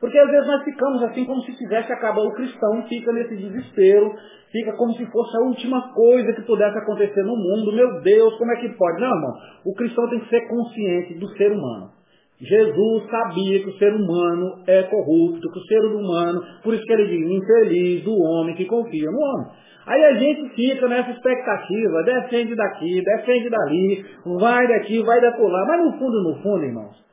[0.00, 4.14] Porque às vezes nós ficamos assim como se tivesse acabado o cristão, fica nesse desespero,
[4.52, 7.74] fica como se fosse a última coisa que pudesse acontecer no mundo.
[7.74, 9.00] Meu Deus, como é que pode?
[9.00, 9.32] Não, irmão.
[9.64, 11.96] O cristão tem que ser consciente do ser humano.
[12.38, 16.92] Jesus sabia que o ser humano é corrupto, que o ser humano, por isso que
[16.92, 19.52] ele diz, infeliz do homem que confia no homem.
[19.86, 24.04] Aí a gente fica nessa expectativa, defende daqui, defende dali,
[24.38, 25.64] vai daqui, vai da lá.
[25.66, 27.04] Mas no fundo, no fundo, irmãos,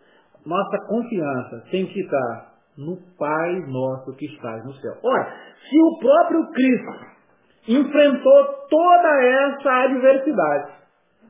[0.46, 4.94] nossa confiança tem que estar no Pai nosso que estás no céu.
[5.04, 5.34] Olha,
[5.70, 7.14] se o próprio Cristo
[7.68, 10.72] enfrentou toda essa adversidade,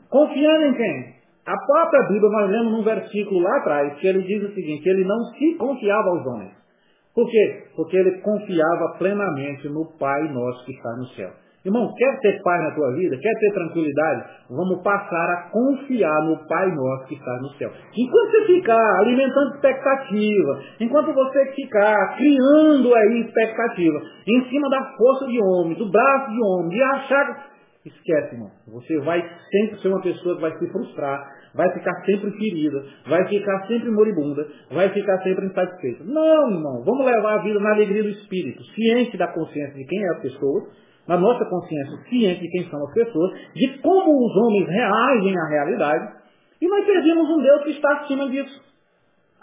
[0.10, 1.14] confiando em quem?
[1.46, 5.04] A própria Bíblia, nós lemos num versículo lá atrás, que ele diz o seguinte, ele
[5.04, 6.54] não se confiava aos homens.
[7.14, 7.68] Por quê?
[7.76, 11.43] Porque ele confiava plenamente no Pai nosso que está no céu.
[11.66, 13.18] Irmão, quer ter paz na tua vida?
[13.18, 14.26] Quer ter tranquilidade?
[14.50, 17.72] Vamos passar a confiar no Pai nosso que está no céu.
[17.96, 25.26] Enquanto você ficar alimentando expectativa, enquanto você ficar criando aí expectativa em cima da força
[25.28, 27.54] de homem, do braço de homem, de achar
[27.86, 28.50] Esquece, irmão.
[28.68, 29.22] Você vai
[29.52, 31.22] sempre ser uma pessoa que vai se frustrar,
[31.54, 36.06] vai ficar sempre ferida, vai ficar sempre moribunda, vai ficar sempre insatisfeita.
[36.06, 36.82] Não, irmão.
[36.86, 40.22] Vamos levar a vida na alegria do espírito, ciente da consciência de quem é a
[40.22, 40.70] pessoa,
[41.08, 45.48] na nossa consciência ciente de quem são as pessoas, de como os homens reagem à
[45.50, 46.14] realidade,
[46.62, 48.62] e nós servimos um Deus que está acima disso.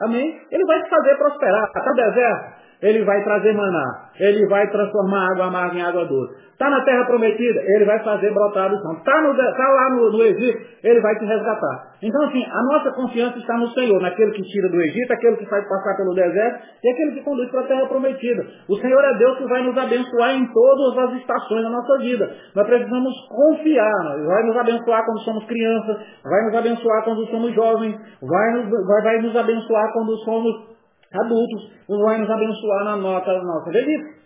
[0.01, 0.41] Amém?
[0.51, 1.65] Ele vai te fazer prosperar.
[1.67, 2.60] Está deserto?
[2.83, 4.11] Ele vai trazer maná.
[4.19, 6.51] Ele vai transformar água amarga em água doce.
[6.61, 8.93] Está na terra prometida, ele vai fazer brotar do chão.
[8.93, 11.95] Está tá lá no, no, Egito, ele vai te resgatar.
[12.03, 15.47] Então, assim, a nossa confiança está no Senhor, naquele que tira do Egito, aquele que
[15.47, 18.45] faz passar pelo deserto e aquele que conduz para a terra prometida.
[18.69, 22.31] O Senhor é Deus que vai nos abençoar em todas as estações da nossa vida.
[22.55, 24.19] Nós precisamos confiar.
[24.27, 29.03] Vai nos abençoar quando somos crianças, vai nos abençoar quando somos jovens, vai nos, vai,
[29.03, 30.71] vai nos abençoar quando somos
[31.13, 34.21] adultos, vai nos abençoar na nossa, na nossa velhice.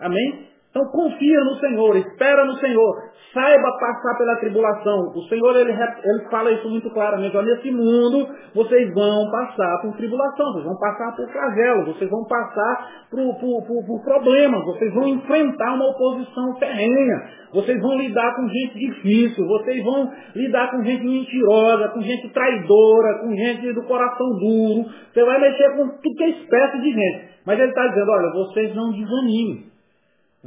[0.00, 0.48] Amém?
[0.76, 5.10] Então confia no Senhor, espera no Senhor, saiba passar pela tribulação.
[5.16, 7.34] O Senhor ele, ele fala isso muito claramente.
[7.34, 12.22] Olha, nesse mundo vocês vão passar por tribulação, vocês vão passar por flagelo, vocês vão
[12.28, 18.36] passar por, por, por, por problemas, vocês vão enfrentar uma oposição terrena, vocês vão lidar
[18.36, 23.82] com gente difícil, vocês vão lidar com gente mentirosa, com gente traidora, com gente do
[23.84, 24.90] coração duro.
[25.10, 27.36] Você vai mexer com tudo que é espécie de gente.
[27.46, 29.75] Mas ele está dizendo, olha, vocês não desanimem.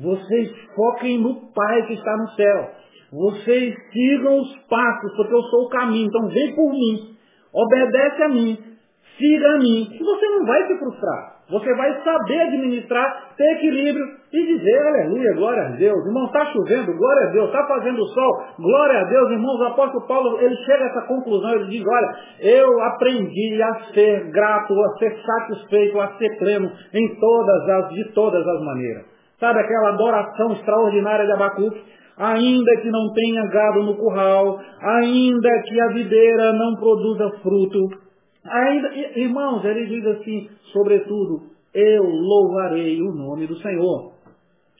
[0.01, 2.71] Vocês foquem no Pai que está no céu.
[3.11, 6.07] Vocês sigam os passos, porque eu sou o caminho.
[6.07, 7.15] Então vem por mim.
[7.53, 8.57] Obedece a mim.
[9.17, 9.87] Siga a mim.
[9.91, 11.39] E você não vai se frustrar.
[11.49, 16.05] Você vai saber administrar, ter equilíbrio e dizer, aleluia, glória a Deus.
[16.05, 17.47] Irmão, está chovendo, glória a Deus.
[17.47, 19.31] Está fazendo sol, glória a Deus.
[19.31, 23.79] Irmãos, o apóstolo Paulo, ele chega a essa conclusão, ele diz, olha, eu aprendi a
[23.91, 29.18] ser grato, a ser satisfeito, a ser pleno em todas as, de todas as maneiras.
[29.39, 31.81] Sabe aquela adoração extraordinária de Abacuque?
[32.17, 37.79] Ainda que não tenha gado no curral, ainda que a videira não produza fruto,
[38.45, 44.11] ainda, irmãos, ele diz assim, sobretudo, eu louvarei o nome do Senhor.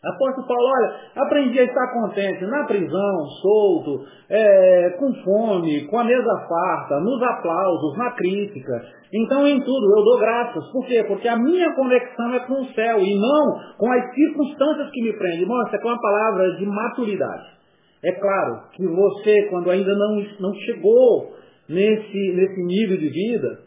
[0.02, 6.06] Apóstolo Paulo, olha, aprendi a estar contente na prisão, solto, é, com fome, com a
[6.06, 8.82] mesa farta, nos aplausos, na crítica.
[9.14, 10.72] Então em tudo eu dou graças.
[10.72, 11.04] Por quê?
[11.06, 15.14] Porque a minha conexão é com o céu e não com as circunstâncias que me
[15.18, 15.46] prendem.
[15.46, 17.60] Mostra que é uma palavra de maturidade.
[18.02, 21.34] É claro que você, quando ainda não, não chegou
[21.68, 23.60] nesse, nesse nível de vida,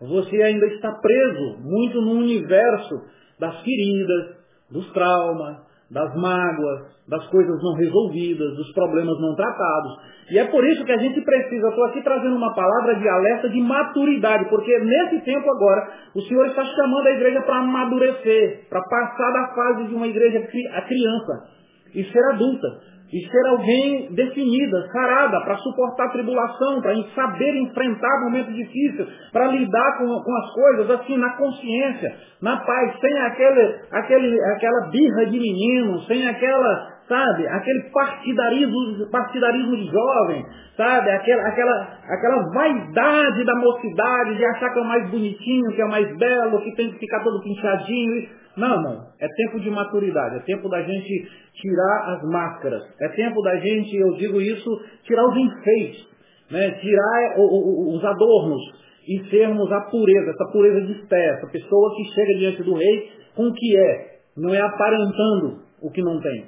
[0.00, 2.94] você ainda está preso muito no universo
[3.40, 4.36] das feridas,
[4.70, 9.98] dos traumas, das mágoas, das coisas não resolvidas, dos problemas não tratados.
[10.30, 13.48] E é por isso que a gente precisa, estou aqui trazendo uma palavra de alerta
[13.48, 18.80] de maturidade, porque nesse tempo agora, o Senhor está chamando a igreja para amadurecer, para
[18.82, 21.60] passar da fase de uma igreja a criança
[21.94, 28.24] e ser adulta e ser alguém definida, sarada, para suportar a tribulação, para saber enfrentar
[28.24, 33.80] momentos difíceis, para lidar com, com, as coisas assim, na consciência, na paz, sem aquele,
[33.90, 40.46] aquele, aquela birra de menino, sem aquela, sabe, aquele partidarismo, partidarismo de jovem,
[40.76, 45.82] sabe, aquela, aquela, aquela vaidade da mocidade, de achar que é o mais bonitinho, que
[45.82, 48.39] é o mais belo, que tem que ficar todo pinchadinho.
[48.56, 49.06] Não, não.
[49.20, 50.36] É tempo de maturidade.
[50.36, 52.82] É tempo da gente tirar as máscaras.
[53.00, 54.70] É tempo da gente, eu digo isso,
[55.04, 56.08] tirar os enfeites.
[56.50, 56.70] Né?
[56.72, 58.60] Tirar o, os adornos
[59.06, 63.10] e sermos a pureza, essa pureza de fé, essa pessoa que chega diante do rei
[63.34, 66.46] com o que é, não é aparentando o que não tem,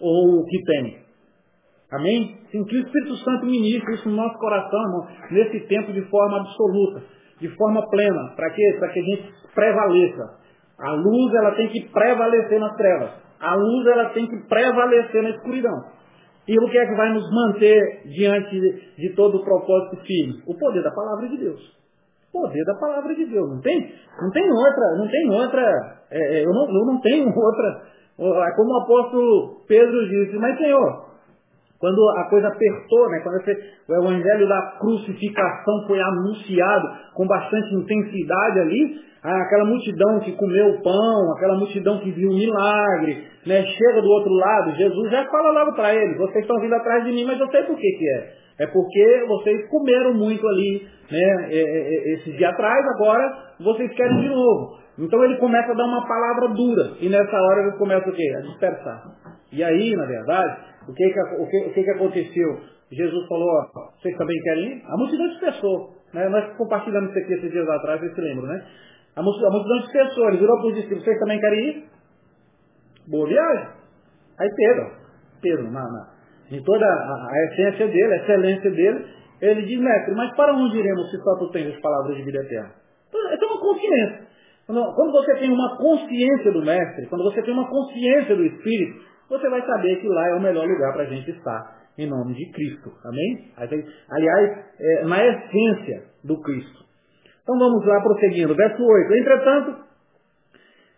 [0.00, 0.98] ou o que tem.
[1.90, 2.38] Amém?
[2.50, 6.40] Sim, que o Espírito Santo ministre isso no nosso coração, irmão, nesse tempo de forma
[6.40, 7.02] absoluta,
[7.40, 8.34] de forma plena.
[8.34, 8.76] Para quê?
[8.78, 10.45] Para que a gente prevaleça.
[10.78, 13.10] A luz ela tem que prevalecer nas trevas.
[13.40, 15.96] A luz ela tem que prevalecer na escuridão.
[16.48, 18.60] E o que é que vai nos manter diante
[18.96, 20.42] de todo o propósito firme?
[20.46, 21.60] O poder da palavra de Deus.
[22.32, 23.50] O poder da palavra de Deus.
[23.50, 25.62] Não tem, não tem outra, não tem outra,
[26.10, 27.82] é, é eu, não, eu não tenho outra.
[28.18, 31.06] É como o apóstolo Pedro disse, mas Senhor,
[31.78, 37.74] quando a coisa apertou, né, quando esse, o evangelho da crucificação foi anunciado com bastante
[37.74, 43.62] intensidade ali, aquela multidão que comeu o pão, aquela multidão que viu o milagre, né,
[43.62, 47.12] chega do outro lado, Jesus já fala logo para eles, vocês estão vindo atrás de
[47.12, 48.46] mim, mas eu sei por que, que é.
[48.58, 54.78] É porque vocês comeram muito ali, né, esse dia atrás, agora vocês querem de novo.
[54.98, 58.34] Então ele começa a dar uma palavra dura, e nessa hora ele começa o quê?
[58.38, 59.02] A dispersar.
[59.52, 60.56] E aí, na verdade,
[60.88, 62.75] o que que, o que, o que, que aconteceu?
[62.90, 64.82] Jesus falou, ó, vocês também querem ir?
[64.86, 65.90] A multidão dispersou.
[66.14, 66.28] Né?
[66.28, 68.64] Nós compartilhamos isso aqui esses dias atrás, vocês se lembram, né?
[69.16, 71.84] A multidão, dispersou, ele virou para os discípulos, vocês também querem ir?
[73.08, 73.68] Boa viagem.
[74.38, 74.90] Aí Pedro,
[75.40, 76.08] Pedro, na, na,
[76.50, 79.06] em toda a, a, essência dele, a excelência dele,
[79.40, 82.38] ele diz, mestre, mas para onde iremos se só tu tens as palavras de vida
[82.38, 82.72] eterna?
[83.08, 84.26] Então, é uma consciência.
[84.66, 89.48] Quando você tem uma consciência do mestre, quando você tem uma consciência do Espírito, você
[89.48, 92.50] vai saber que lá é o melhor lugar para a gente estar, em nome de
[92.52, 92.92] Cristo.
[93.04, 93.52] Amém?
[93.56, 96.84] Aliás, é, na essência do Cristo.
[97.42, 98.54] Então vamos lá prosseguindo.
[98.54, 99.14] Verso 8.
[99.14, 99.76] Entretanto,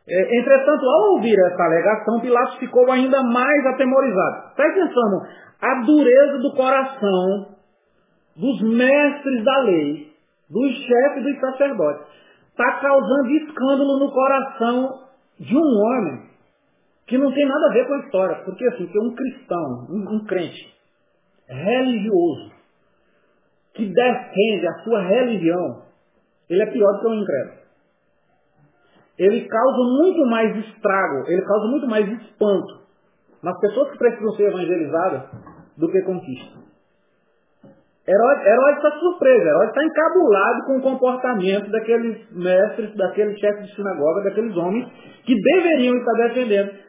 [0.09, 4.55] é, entretanto, ao ouvir essa alegação, Pilatos ficou ainda mais atemorizado.
[4.57, 5.27] Presta atenção,
[5.61, 7.59] a dureza do coração
[8.35, 10.13] dos mestres da lei,
[10.49, 12.07] dos chefes dos sacerdotes,
[12.51, 14.89] está causando escândalo no coração
[15.39, 16.29] de um homem
[17.07, 18.37] que não tem nada a ver com a história.
[18.45, 20.78] Porque assim, que um cristão, um, um crente
[21.49, 22.53] religioso,
[23.75, 25.83] que defende a sua religião,
[26.49, 27.59] ele é pior do que um incrédulo.
[29.19, 32.79] Ele causa muito mais estrago, ele causa muito mais espanto
[33.43, 35.23] nas pessoas que precisam ser evangelizadas
[35.77, 36.59] do que conquista.
[38.07, 44.25] Herói está surpreso, Herói está encabulado com o comportamento daqueles mestres, daqueles chefes de sinagoga,
[44.25, 44.89] daqueles homens
[45.25, 46.89] que deveriam estar defendendo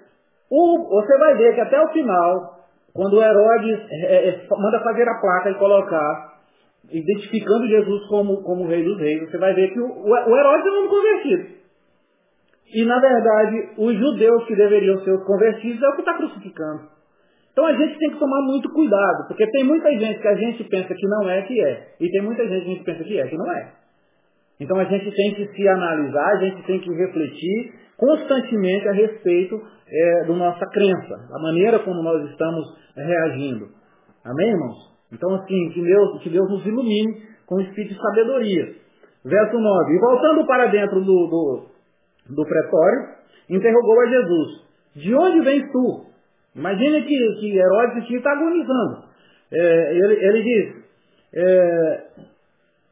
[0.50, 2.59] o, você vai ver que até o final,
[2.94, 6.40] quando Herodes é, é, manda fazer a placa e colocar,
[6.92, 10.66] identificando Jesus como, como rei dos reis, você vai ver que o, o, o Herodes
[10.66, 11.60] é um homem convertido.
[12.74, 17.00] E, na verdade, os judeus que deveriam ser os convertidos é o que está crucificando.
[17.52, 20.64] Então a gente tem que tomar muito cuidado, porque tem muita gente que a gente
[20.64, 21.88] pensa que não é, que é.
[22.00, 23.74] E tem muita gente que a gente pensa que é, que não é.
[24.60, 29.62] Então a gente tem que se analisar, a gente tem que refletir constantemente a respeito
[29.92, 32.66] é, da nossa crença, da maneira como nós estamos
[32.96, 33.68] reagindo.
[34.26, 34.90] Amém, irmãos?
[35.12, 38.76] Então, assim, que Deus, que Deus nos ilumine com o espírito de sabedoria.
[39.26, 39.94] Verso 9.
[39.94, 41.66] E voltando para dentro do, do,
[42.30, 43.10] do pretório,
[43.50, 44.66] interrogou a Jesus:
[44.96, 46.06] De onde vens tu?
[46.56, 49.04] Imagine que, que Herodes está agonizando.
[49.52, 50.84] É, ele, ele diz:
[51.34, 52.04] é,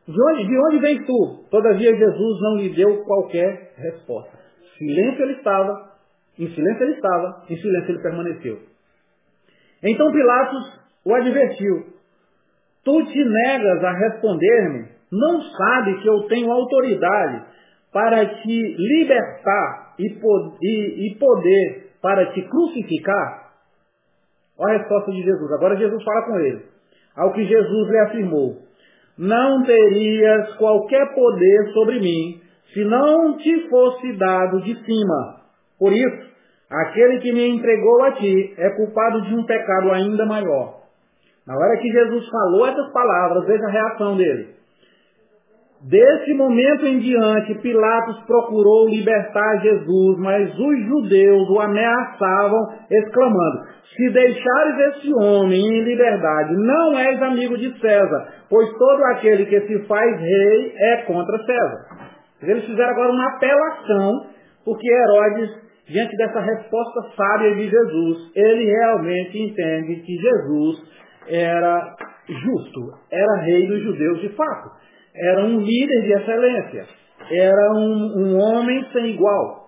[0.07, 1.45] de, onde, de onde vens tu?
[1.49, 4.37] Todavia Jesus não lhe deu qualquer resposta.
[4.77, 5.86] Silêncio ele estava,
[6.39, 8.59] em silêncio ele estava, em silêncio ele permaneceu.
[9.83, 11.85] Então Pilatos o advertiu:
[12.83, 14.97] Tu te negas a responder-me?
[15.11, 17.45] Não sabe que eu tenho autoridade
[17.93, 20.19] para te libertar e,
[20.61, 23.47] e, e poder para te crucificar?
[24.59, 25.51] Olha a resposta de Jesus.
[25.53, 26.65] Agora Jesus fala com ele.
[27.15, 28.57] Ao que Jesus lhe afirmou:
[29.17, 32.41] Não terias qualquer poder sobre mim
[32.73, 35.41] se não te fosse dado de cima.
[35.79, 36.26] Por isso,
[36.69, 40.81] aquele que me entregou a ti é culpado de um pecado ainda maior.
[41.45, 44.57] Na hora que Jesus falou essas palavras, veja a reação dele.
[45.81, 52.59] Desse momento em diante, Pilatos procurou libertar Jesus, mas os judeus o ameaçavam,
[52.89, 53.61] exclamando:
[53.95, 59.61] Se deixares esse homem em liberdade, não és amigo de César, pois todo aquele que
[59.61, 62.07] se faz rei é contra César.
[62.41, 64.25] Eles fizeram agora uma apelação,
[64.65, 70.83] porque Herodes, diante dessa resposta sábia de Jesus, ele realmente entende que Jesus
[71.27, 71.95] era
[72.27, 74.71] justo, era rei dos judeus de fato,
[75.15, 76.85] era um líder de excelência,
[77.31, 79.67] era um, um homem sem igual.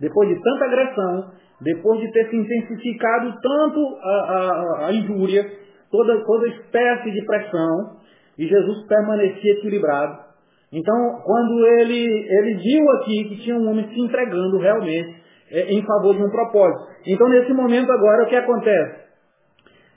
[0.00, 5.44] Depois de tanta agressão, depois de ter se intensificado tanto a, a, a injúria,
[5.90, 7.96] toda, toda espécie de pressão,
[8.38, 10.26] e Jesus permanecia equilibrado,
[10.72, 15.82] então, quando ele, ele viu aqui que tinha um homem se entregando realmente é, em
[15.84, 16.86] favor de um propósito.
[17.06, 19.06] Então, nesse momento agora, o que acontece?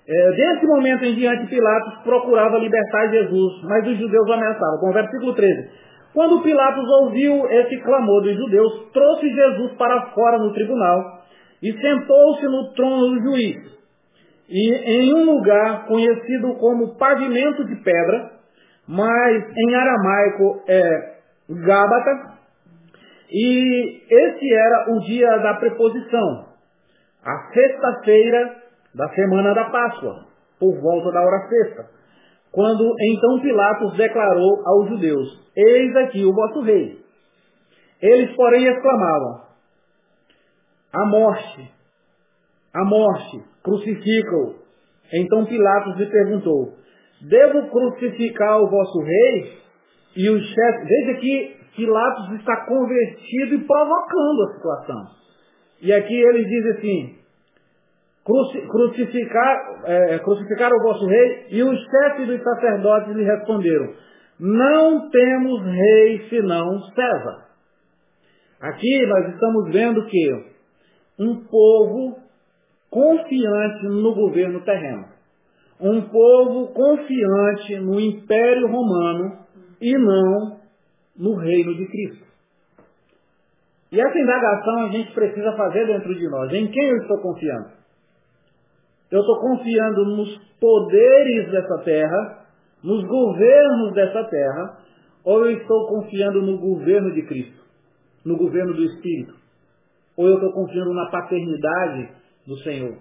[0.08, 4.80] É, desse momento em diante, Pilatos procurava libertar Jesus, mas os judeus ameaçavam.
[4.80, 5.70] Com o versículo 13.
[6.14, 11.20] Quando Pilatos ouviu esse clamor dos judeus, trouxe Jesus para fora no tribunal
[11.62, 13.58] e sentou-se no trono do juiz.
[14.50, 18.32] E em um lugar conhecido como pavimento de pedra,
[18.88, 21.20] mas em aramaico é
[21.50, 22.39] Gábata,
[23.32, 26.46] e esse era o dia da preposição,
[27.24, 28.56] a sexta-feira
[28.96, 30.26] da semana da Páscoa,
[30.60, 31.86] por volta da hora sexta,
[32.52, 37.00] quando então Pilatos declarou aos judeus, eis aqui o vosso rei.
[38.02, 39.42] Eles, porém, exclamavam,
[40.92, 41.72] a morte,
[42.74, 44.56] a morte, crucifica-o.
[45.14, 46.74] Então Pilatos lhe perguntou,
[47.22, 49.60] devo crucificar o vosso rei?
[50.16, 55.04] E o chefe, veja que Pilatos está convertido e provocando a situação.
[55.82, 57.16] E aqui ele diz assim,
[58.70, 63.94] crucificar, é, crucificar o vosso rei, e os chefes dos sacerdotes lhe responderam,
[64.42, 67.48] não temos rei senão César.
[68.60, 70.46] Aqui nós estamos vendo que
[71.18, 72.18] um povo
[72.90, 75.06] confiante no governo terreno,
[75.80, 79.40] um povo confiante no Império Romano
[79.82, 80.59] e não
[81.20, 82.26] no reino de Cristo.
[83.92, 86.54] E essa indagação a gente precisa fazer dentro de nós.
[86.54, 87.70] Em quem eu estou confiando?
[89.12, 92.46] Eu estou confiando nos poderes dessa terra,
[92.84, 94.78] nos governos dessa terra,
[95.26, 97.64] ou eu estou confiando no governo de Cristo,
[98.24, 99.34] no governo do Espírito?
[100.16, 102.10] Ou eu estou confiando na paternidade
[102.46, 102.96] do Senhor?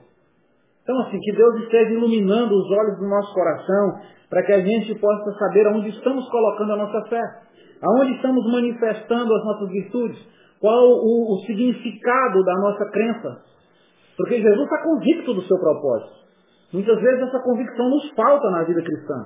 [0.83, 4.95] Então, assim, que Deus esteja iluminando os olhos do nosso coração para que a gente
[4.97, 7.23] possa saber aonde estamos colocando a nossa fé,
[7.83, 10.19] aonde estamos manifestando as nossas virtudes,
[10.61, 13.43] qual o, o significado da nossa crença,
[14.17, 16.19] porque Jesus está convicto do seu propósito.
[16.73, 19.25] Muitas vezes essa convicção nos falta na vida cristã.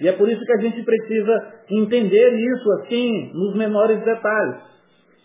[0.00, 4.56] E é por isso que a gente precisa entender isso assim, nos menores detalhes.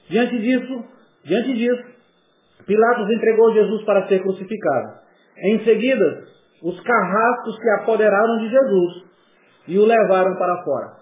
[0.10, 0.84] Diante disso,
[1.26, 1.92] diante disso,
[2.66, 5.02] Pilatos entregou Jesus para ser crucificado.
[5.38, 6.24] Em seguida,
[6.64, 9.11] os carrascos se apoderaram de Jesus
[9.68, 11.02] e o levaram para fora.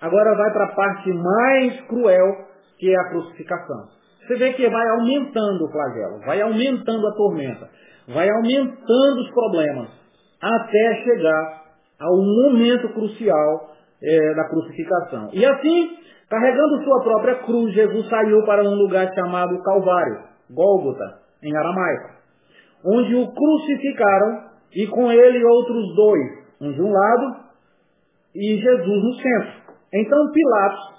[0.00, 2.46] Agora vai para a parte mais cruel,
[2.78, 3.88] que é a crucificação.
[4.26, 7.68] Você vê que vai aumentando o flagelo, vai aumentando a tormenta,
[8.08, 9.88] vai aumentando os problemas,
[10.40, 11.62] até chegar
[11.98, 13.70] ao momento crucial
[14.02, 15.30] é, da crucificação.
[15.32, 15.96] E assim,
[16.28, 22.10] carregando sua própria cruz, Jesus saiu para um lugar chamado Calvário, Gólgota, em aramaico,
[22.84, 26.30] onde o crucificaram e com ele outros dois,
[26.60, 27.47] um de um lado
[28.38, 29.74] e Jesus no centro.
[29.92, 30.98] Então Pilatos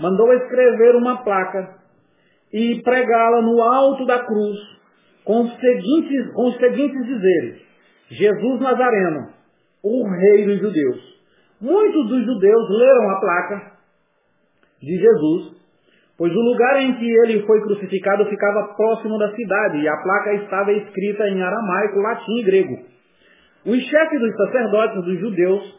[0.00, 1.76] mandou escrever uma placa
[2.52, 4.56] e pregá-la no alto da cruz
[5.24, 7.60] com os seguintes, com os seguintes dizeres.
[8.10, 9.30] Jesus Nazareno,
[9.82, 11.16] o rei dos judeus.
[11.60, 13.72] Muitos dos judeus leram a placa
[14.80, 15.56] de Jesus,
[16.16, 20.34] pois o lugar em que ele foi crucificado ficava próximo da cidade e a placa
[20.34, 22.76] estava escrita em aramaico, latim e grego.
[23.64, 25.75] Os chefes dos sacerdotes dos judeus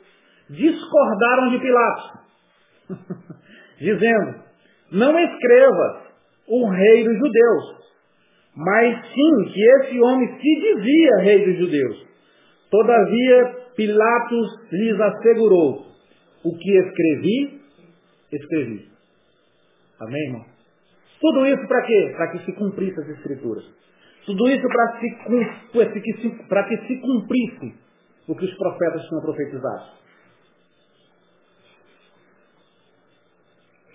[0.49, 2.11] discordaram de Pilatos,
[3.79, 4.43] dizendo,
[4.91, 6.07] não escrevas
[6.47, 7.77] o rei dos judeus,
[8.55, 12.07] mas sim que esse homem se dizia rei dos judeus.
[12.71, 15.85] Todavia, Pilatos lhes assegurou,
[16.43, 17.61] o que escrevi,
[18.31, 18.89] escrevi.
[19.99, 20.45] Amém, irmão?
[21.19, 22.13] Tudo isso para quê?
[22.15, 23.65] Para que se cumprisse as escrituras.
[24.25, 27.75] Tudo isso para que, se cumprisse
[28.27, 29.85] o que os profetas tinham profetizado.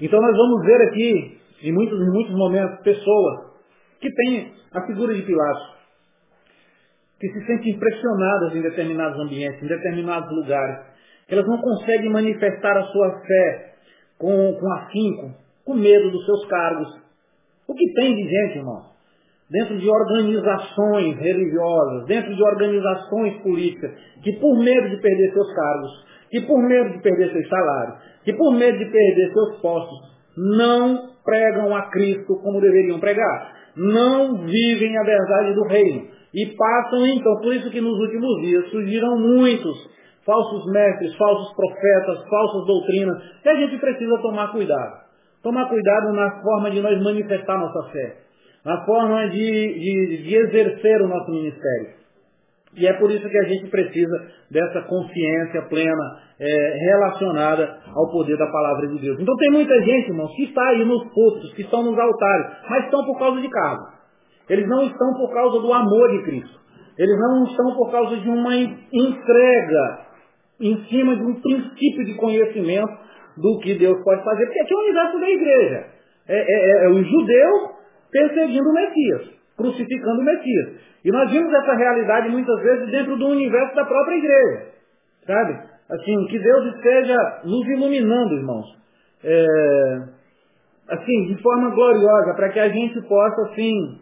[0.03, 3.53] Então nós vamos ver aqui em muitos, em muitos momentos, pessoas
[4.00, 5.76] que têm a figura de Pilatos,
[7.20, 10.86] que se sentem impressionadas em determinados ambientes, em determinados lugares,
[11.28, 13.74] que elas não conseguem manifestar a sua fé
[14.18, 17.00] com, com afinco, com medo dos seus cargos.
[17.68, 18.90] O que tem de gente, irmão?
[19.48, 26.07] Dentro de organizações religiosas, dentro de organizações políticas, que por medo de perder seus cargos,
[26.33, 29.99] que por medo de perder seus salários, que por medo de perder seus postos,
[30.35, 33.53] não pregam a Cristo como deveriam pregar.
[33.76, 36.09] Não vivem a verdade do reino.
[36.33, 39.76] E passam então, por isso que nos últimos dias surgiram muitos
[40.24, 45.03] falsos mestres, falsos profetas, falsas doutrinas, que a gente precisa tomar cuidado.
[45.43, 48.16] Tomar cuidado na forma de nós manifestar nossa fé,
[48.64, 52.01] na forma de, de, de exercer o nosso ministério.
[52.75, 58.37] E é por isso que a gente precisa dessa consciência plena é, relacionada ao poder
[58.39, 59.20] da palavra de Deus.
[59.20, 62.85] Então tem muita gente, irmãos, que está aí nos púlpitos, que estão nos altares, mas
[62.85, 63.85] estão por causa de cargo.
[64.49, 66.61] Eles não estão por causa do amor de Cristo.
[66.99, 70.07] Eles não estão por causa de uma entrega
[70.61, 72.93] em cima de um princípio de conhecimento
[73.37, 75.87] do que Deus pode fazer, porque aqui é o universo da igreja.
[76.29, 77.70] É, é, é, é os judeus
[78.11, 80.80] perseguindo o Messias, crucificando o Messias.
[81.05, 84.66] E nós vimos essa realidade muitas vezes dentro do universo da própria igreja.
[85.26, 85.72] Sabe?
[85.90, 88.66] Assim, que Deus esteja nos iluminando, irmãos.
[89.24, 90.03] É,
[90.88, 94.00] assim, de forma gloriosa, para que a gente possa, assim,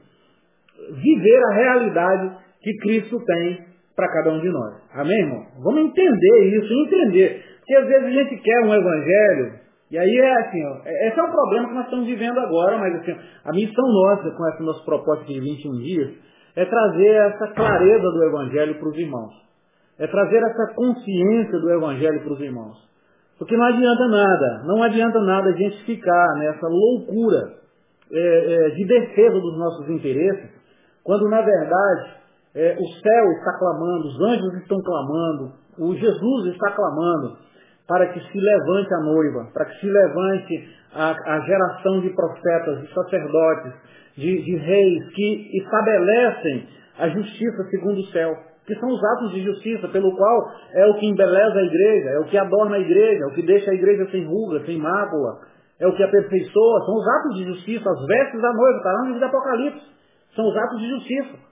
[0.92, 4.74] viver a realidade que Cristo tem para cada um de nós.
[4.94, 5.46] Amém, irmão?
[5.62, 7.44] Vamos entender isso, entender.
[7.58, 9.52] Porque às vezes a gente quer um evangelho,
[9.90, 12.78] e aí é assim, ó, é, esse é um problema que nós estamos vivendo agora,
[12.78, 16.14] mas assim, a missão nossa com essa nossa proposta de 21 dias
[16.54, 19.32] é trazer essa clareza do evangelho para os irmãos.
[19.98, 22.90] É trazer essa consciência do evangelho para os irmãos.
[23.38, 27.54] Porque não adianta nada, não adianta nada a gente ficar nessa loucura
[28.12, 30.50] é, é, de defesa dos nossos interesses,
[31.02, 32.10] quando na verdade
[32.54, 37.38] é, o céu está clamando, os anjos estão clamando, o Jesus está clamando
[37.90, 42.82] para que se levante a noiva, para que se levante a, a geração de profetas,
[42.82, 43.72] de sacerdotes,
[44.16, 46.68] de, de reis que estabelecem
[47.00, 48.32] a justiça segundo o céu,
[48.64, 52.18] que são os atos de justiça, pelo qual é o que embeleza a igreja, é
[52.20, 55.40] o que adorna a igreja, é o que deixa a igreja sem ruga, sem mácula,
[55.80, 58.98] é o que aperfeiçoa, são os atos de justiça, as vestes da noiva, está lá
[59.00, 59.86] no livro do Apocalipse,
[60.36, 61.49] são os atos de justiça.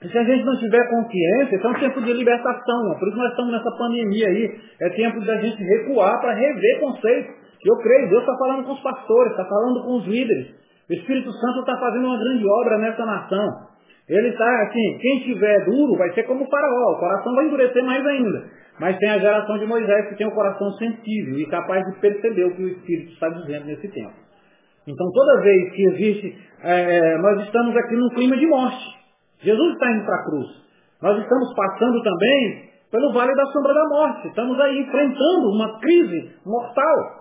[0.00, 2.98] Se a gente não tiver consciência, esse é um tempo de libertação.
[2.98, 4.60] Por isso nós estamos nessa pandemia aí.
[4.80, 7.34] É tempo da gente recuar para rever conceitos.
[7.62, 10.54] Eu creio, Deus está falando com os pastores, está falando com os líderes.
[10.88, 13.46] O Espírito Santo está fazendo uma grande obra nessa nação.
[14.08, 17.84] Ele está assim, quem tiver duro vai ser como o faraó, o coração vai endurecer
[17.84, 18.44] mais ainda.
[18.80, 22.00] Mas tem a geração de Moisés que tem o um coração sensível e capaz de
[22.00, 24.14] perceber o que o Espírito está dizendo nesse tempo.
[24.88, 28.99] Então toda vez que existe, é, nós estamos aqui num clima de morte.
[29.42, 30.48] Jesus está indo para a cruz.
[31.02, 34.28] Nós estamos passando também pelo vale da sombra da morte.
[34.28, 37.20] Estamos aí enfrentando uma crise mortal.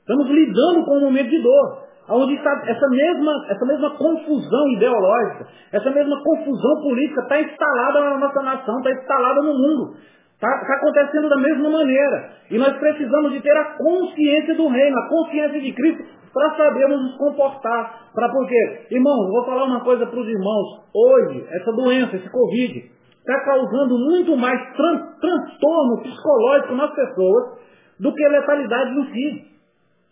[0.00, 1.90] Estamos lidando com um momento de dor.
[2.08, 8.18] Onde está essa mesma, essa mesma confusão ideológica, essa mesma confusão política está instalada na
[8.18, 9.94] nossa nação, está instalada no mundo.
[10.34, 12.30] Está tá acontecendo da mesma maneira.
[12.50, 17.02] E nós precisamos de ter a consciência do reino, a consciência de Cristo, para sabermos
[17.02, 18.10] nos comportar.
[18.14, 20.80] Para porque, irmão, vou falar uma coisa para os irmãos.
[20.94, 27.58] Hoje, essa doença, esse Covid, está causando muito mais tran transtorno psicológico nas pessoas
[27.98, 29.44] do que letalidade em si.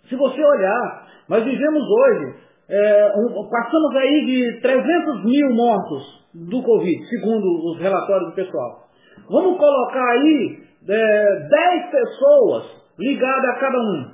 [0.09, 2.35] Se você olhar, nós vivemos hoje,
[2.69, 8.89] é, um, passamos aí de 300 mil mortos do Covid, segundo os relatórios do pessoal.
[9.31, 10.59] Vamos colocar aí
[10.89, 12.65] é, 10 pessoas
[12.99, 14.11] ligadas a cada um.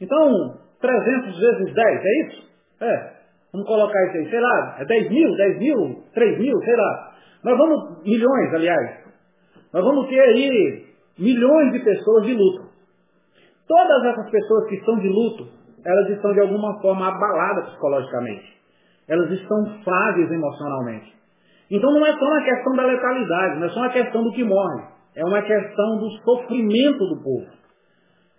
[0.00, 2.48] Então, 300 vezes 10, é isso?
[2.80, 3.16] É.
[3.52, 7.12] Vamos colocar isso aí, sei lá, é 10 mil, 10 mil, 3 mil, sei lá.
[7.42, 9.06] Nós vamos, milhões, aliás.
[9.72, 10.86] Nós vamos ter aí
[11.18, 12.66] milhões de pessoas de luto.
[13.66, 15.48] Todas essas pessoas que estão de luto,
[15.84, 18.56] elas estão de alguma forma abaladas psicologicamente.
[19.08, 21.14] Elas estão frágeis emocionalmente.
[21.70, 24.44] Então não é só uma questão da letalidade, não é só uma questão do que
[24.44, 24.84] morre.
[25.16, 27.46] É uma questão do sofrimento do povo.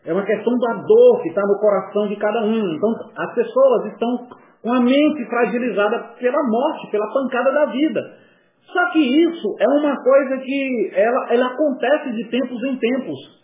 [0.07, 2.75] É uma questão da dor que está no coração de cada um.
[2.75, 4.29] Então, as pessoas estão
[4.63, 7.99] com a mente fragilizada pela morte, pela pancada da vida.
[8.71, 13.37] Só que isso é uma coisa que ela, ela acontece de tempos em tempos.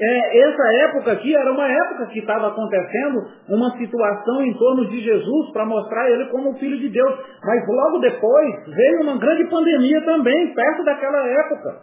[0.00, 3.20] É, essa época aqui era uma época que estava acontecendo
[3.50, 7.18] uma situação em torno de Jesus para mostrar ele como o Filho de Deus.
[7.44, 11.82] Mas logo depois veio uma grande pandemia também, perto daquela época,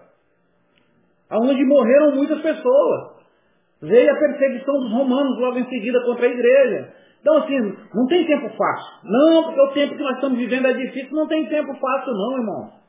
[1.32, 3.19] onde morreram muitas pessoas.
[3.82, 6.94] Veio a perseguição dos romanos logo em seguida contra a igreja.
[7.22, 8.94] Então, assim, não tem tempo fácil.
[9.04, 11.16] Não, porque o tempo que nós estamos vivendo é difícil.
[11.16, 12.80] Não tem tempo fácil, não, irmão.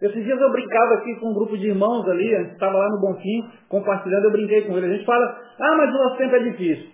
[0.00, 2.88] Esses dias eu brincava aqui com um grupo de irmãos ali, a gente estava lá
[2.88, 4.90] no Bonfim, compartilhando, eu brinquei com eles.
[4.90, 5.24] A gente fala,
[5.58, 6.90] ah, mas o nosso tempo é difícil.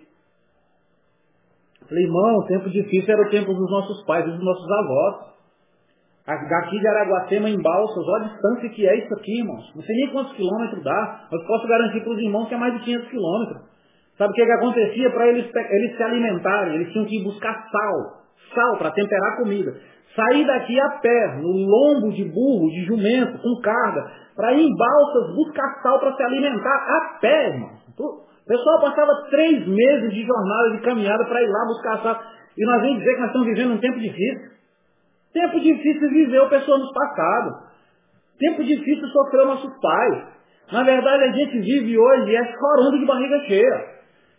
[1.81, 5.34] Eu falei, irmão, o tempo difícil era o tempo dos nossos pais, dos nossos avós.
[6.25, 9.71] Daqui de Araguatema em Balsas, olha a distância que é isso aqui, irmãos.
[9.75, 12.73] Não sei nem quantos quilômetros dá, mas posso garantir para os irmãos que é mais
[12.73, 13.61] de 500 quilômetros.
[14.17, 16.75] Sabe o que, que acontecia para eles, eles se alimentarem?
[16.75, 18.23] Eles tinham que ir buscar sal,
[18.55, 19.75] sal para temperar a comida.
[20.15, 24.75] Sair daqui a pé, no lombo de burro, de jumento, com carga, para ir em
[24.75, 27.69] Balsas buscar sal para se alimentar a pé, irmão.
[27.99, 32.19] O pessoal passava três meses de jornada, de caminhada para ir lá buscar sal.
[32.57, 34.54] E nós vamos dizer que nós estamos vivendo um tempo difícil.
[35.35, 37.57] Tempo difícil viveu pessoas no passado.
[38.39, 40.23] Tempo difícil sofreu nossos pais.
[40.71, 43.95] Na verdade, a gente vive hoje é chorando de barriga cheia.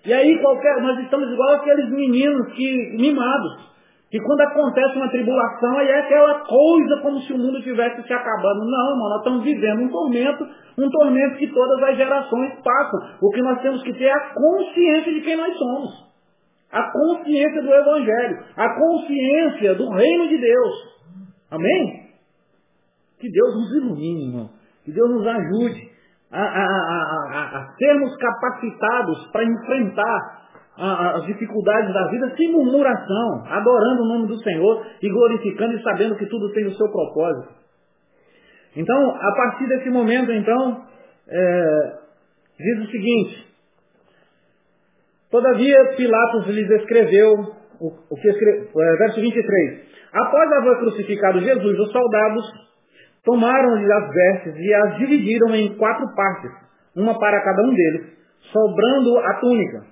[0.07, 3.67] E aí qualquer, nós estamos igual aqueles meninos que mimados,
[4.11, 8.15] Que quando acontece uma tribulação, aí é aquela coisa como se o mundo tivesse se
[8.15, 8.65] acabando.
[8.65, 13.19] Não, irmão, nós estamos vivendo um tormento, um tormento que todas as gerações passam.
[13.21, 16.06] O que nós temos que ter é a consciência de quem nós somos.
[16.77, 18.39] A consciência do Evangelho.
[18.55, 20.74] A consciência do reino de Deus.
[21.51, 22.11] Amém?
[23.18, 24.51] Que Deus nos ilumine, irmão.
[24.85, 25.91] Que Deus nos ajude
[26.31, 30.37] a, a, a, a sermos capacitados para enfrentar
[30.77, 36.16] as dificuldades da vida sem murmuração, adorando o nome do Senhor e glorificando e sabendo
[36.16, 37.55] que tudo tem o seu propósito.
[38.77, 40.85] Então, a partir desse momento, então,
[41.27, 41.93] é,
[42.59, 43.46] diz o seguinte,
[45.37, 47.34] Todavia Pilatos lhes escreveu,
[47.78, 49.80] o, o que escreve, é, verso 23,
[50.11, 52.45] após haver crucificado Jesus, os soldados
[53.22, 56.51] tomaram-lhe as vestes e as dividiram em quatro partes,
[56.97, 58.16] uma para cada um deles,
[58.51, 59.84] sobrando a túnica.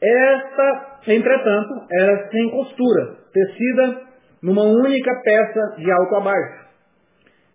[0.00, 4.02] Esta, entretanto, era sem costura, tecida
[4.40, 6.68] numa única peça de alto a baixo.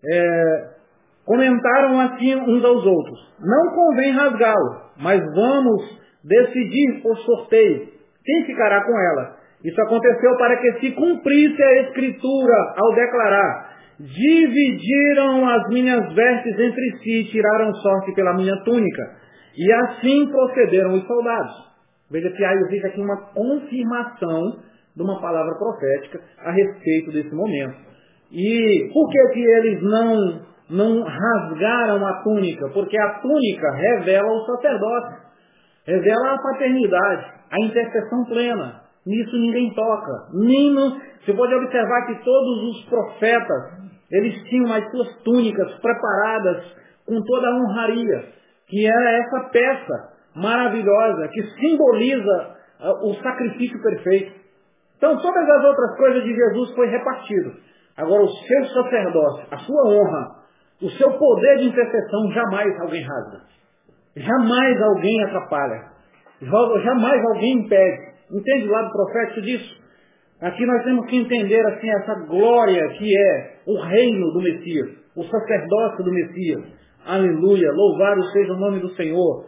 [0.05, 0.69] É,
[1.25, 7.87] comentaram assim uns aos outros: Não convém rasgá-lo, mas vamos decidir por sorteio
[8.23, 9.37] quem ficará com ela.
[9.63, 16.97] Isso aconteceu para que se cumprisse a escritura ao declarar: Dividiram as minhas vestes entre
[16.97, 19.03] si e tiraram sorte pela minha túnica.
[19.55, 21.73] E assim procederam os soldados.
[22.09, 24.59] Veja que aí existe aqui uma confirmação
[24.95, 27.77] de uma palavra profética a respeito desse momento.
[28.31, 32.67] E por que, que eles não, não rasgaram a túnica?
[32.73, 35.22] Porque a túnica revela o sacerdócio,
[35.85, 38.81] revela a paternidade, a intercessão plena.
[39.05, 40.11] Nisso ninguém toca.
[40.33, 40.73] Nem
[41.25, 46.65] você pode observar que todos os profetas, eles tinham as suas túnicas preparadas
[47.05, 48.25] com toda a honraria,
[48.67, 54.33] que era essa peça maravilhosa que simboliza uh, o sacrifício perfeito.
[54.97, 57.53] Então todas as outras coisas de Jesus foi repartido.
[57.97, 60.43] Agora o seu sacerdócio, a sua honra,
[60.81, 63.41] o seu poder de intercessão jamais alguém rasga.
[64.15, 65.81] Jamais alguém atrapalha.
[66.41, 68.13] Jamais alguém impede.
[68.31, 69.83] Entende o lado profético disso?
[70.41, 75.23] Aqui nós temos que entender assim essa glória que é o reino do Messias, o
[75.23, 76.63] sacerdócio do Messias.
[77.05, 77.71] Aleluia!
[77.71, 79.45] Louvado seja o nome do Senhor.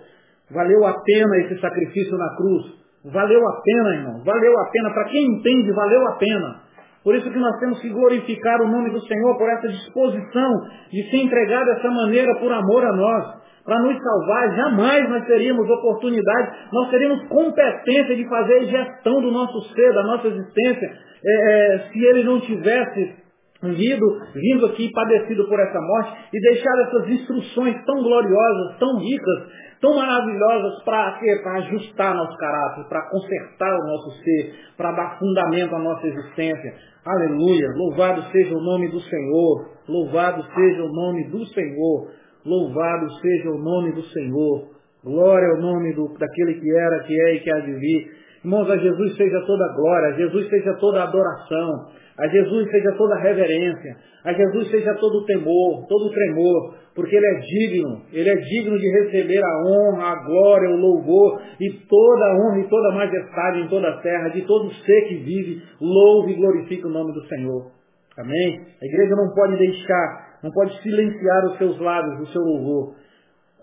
[0.51, 2.85] Valeu a pena esse sacrifício na cruz.
[3.05, 4.23] Valeu a pena, irmão.
[4.23, 4.93] Valeu a pena.
[4.93, 6.61] Para quem entende, valeu a pena.
[7.03, 10.51] Por isso que nós temos que glorificar o nome do Senhor por essa disposição
[10.91, 13.44] de se entregar dessa maneira por amor a nós.
[13.65, 19.59] Para nos salvar, jamais nós teríamos oportunidade, nós teríamos competência de fazer gestão do nosso
[19.73, 20.91] ser, da nossa existência,
[21.25, 23.25] é, é, se ele não tivesse
[23.63, 24.05] vindo,
[24.35, 29.49] vindo aqui padecido por essa morte e deixado essas instruções tão gloriosas, tão ricas,
[29.81, 35.79] tão maravilhosas Para ajustar nosso caráter, para consertar o nosso ser, para dar fundamento à
[35.79, 36.73] nossa existência.
[37.03, 37.67] Aleluia!
[37.75, 39.69] Louvado seja o nome do Senhor!
[39.87, 42.24] Louvado seja o nome do Senhor!
[42.45, 44.75] Louvado seja o nome do Senhor!
[45.03, 48.11] Glória ao nome do, daquele que era, que é e que há de vir.
[48.43, 51.87] Irmãos, a Jesus seja toda glória, a Jesus seja toda adoração,
[52.17, 57.39] a Jesus seja toda reverência, a Jesus seja todo temor, todo tremor, porque Ele é
[57.39, 62.35] digno, Ele é digno de receber a honra, a glória, o louvor e toda a
[62.35, 66.33] honra e toda a majestade em toda a terra, de todo ser que vive, louve
[66.33, 67.71] e glorifique o nome do Senhor.
[68.17, 68.61] Amém?
[68.81, 72.93] A igreja não pode deixar, não pode silenciar os seus lábios, o seu louvor.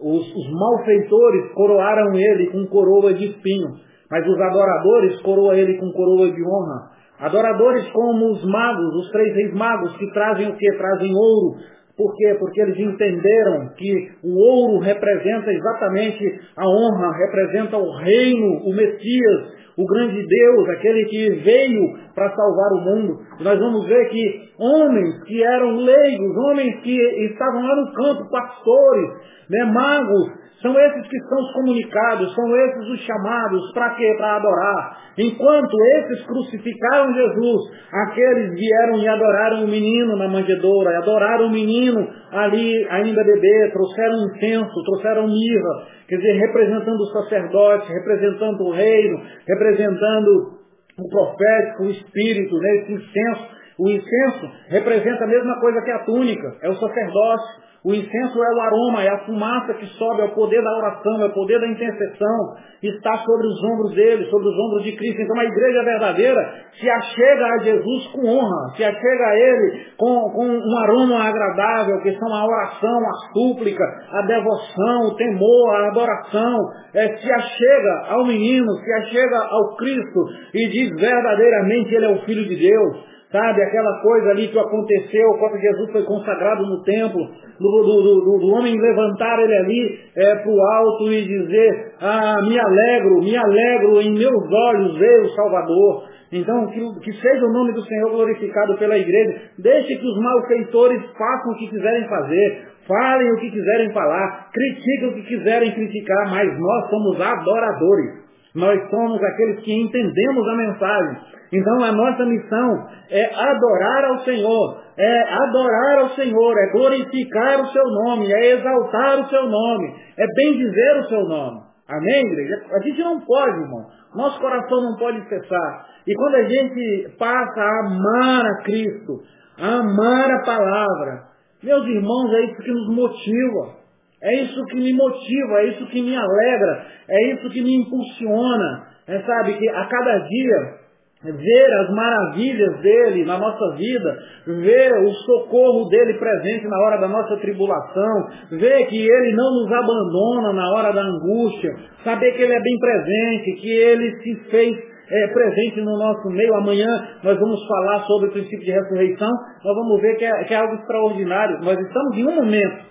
[0.00, 3.68] Os, os malfeitores coroaram ele com coroa de espinho,
[4.10, 6.90] mas os adoradores coroam ele com coroa de honra.
[7.20, 10.72] Adoradores como os magos, os três reis magos, que trazem o que?
[10.76, 11.60] Trazem ouro.
[11.96, 12.34] Por quê?
[12.36, 19.52] Porque eles entenderam que o ouro representa exatamente a honra, representa o reino, o Messias,
[19.76, 23.18] o grande Deus, aquele que veio para salvar o mundo.
[23.40, 26.96] Nós vamos ver que homens que eram leigos, homens que
[27.26, 29.10] estavam lá no campo, pastores,
[29.48, 34.14] né, magos, são esses que são os comunicados, são esses os chamados, para quê?
[34.16, 34.98] Para adorar.
[35.18, 37.60] Enquanto esses crucificaram Jesus,
[37.92, 44.26] aqueles vieram e adoraram o menino na manjedoura, adoraram o menino ali ainda bebê, trouxeram
[44.28, 50.62] incenso, trouxeram mirra, quer dizer, representando o sacerdote, representando o reino, representando
[50.96, 53.62] o profético, o espírito, né, esse incenso.
[53.78, 57.71] O incenso representa a mesma coisa que a túnica, é o sacerdócio.
[57.84, 61.20] O incenso é o aroma, é a fumaça que sobe, é o poder da oração,
[61.20, 62.54] é o poder da intercessão.
[62.80, 65.20] Está sobre os ombros dele, sobre os ombros de Cristo.
[65.20, 70.30] Então a igreja verdadeira se achega a Jesus com honra, se achega a ele com,
[70.30, 75.88] com um aroma agradável, que são a oração, a súplica, a devoção, o temor, a
[75.88, 76.56] adoração.
[76.94, 80.20] É, se achega ao menino, se achega ao Cristo
[80.54, 83.11] e diz verdadeiramente ele é o Filho de Deus.
[83.32, 87.18] Sabe, aquela coisa ali que aconteceu quando Jesus foi consagrado no templo,
[87.58, 92.36] do, do, do, do homem levantar ele ali é, para o alto e dizer, ah,
[92.46, 96.04] me alegro, me alegro, em meus olhos veio o Salvador.
[96.30, 99.40] Então, que, que seja o nome do Senhor glorificado pela igreja.
[99.58, 105.08] Deixe que os malfeitores façam o que quiserem fazer, falem o que quiserem falar, critiquem
[105.08, 108.22] o que quiserem criticar, mas nós somos adoradores.
[108.54, 111.31] Nós somos aqueles que entendemos a mensagem.
[111.52, 117.66] Então a nossa missão é adorar ao Senhor, é adorar ao Senhor, é glorificar o
[117.66, 121.60] seu nome, é exaltar o seu nome, é bendizer o seu nome.
[121.88, 122.54] Amém, igreja?
[122.74, 123.86] A gente não pode, irmão.
[124.14, 125.86] Nosso coração não pode cessar.
[126.06, 129.20] E quando a gente passa a amar a Cristo,
[129.58, 131.24] a amar a palavra,
[131.62, 133.82] meus irmãos, é isso que nos motiva.
[134.22, 138.86] É isso que me motiva, é isso que me alegra, é isso que me impulsiona.
[139.06, 140.81] É, sabe, que a cada dia
[141.24, 147.08] ver as maravilhas dele na nossa vida, ver o socorro dele presente na hora da
[147.08, 151.70] nossa tribulação, ver que ele não nos abandona na hora da angústia,
[152.02, 156.54] saber que ele é bem presente, que ele se fez é, presente no nosso meio.
[156.54, 156.88] Amanhã
[157.22, 159.30] nós vamos falar sobre o princípio de ressurreição,
[159.64, 161.60] nós vamos ver que é, que é algo extraordinário.
[161.62, 162.84] Nós estamos em um momento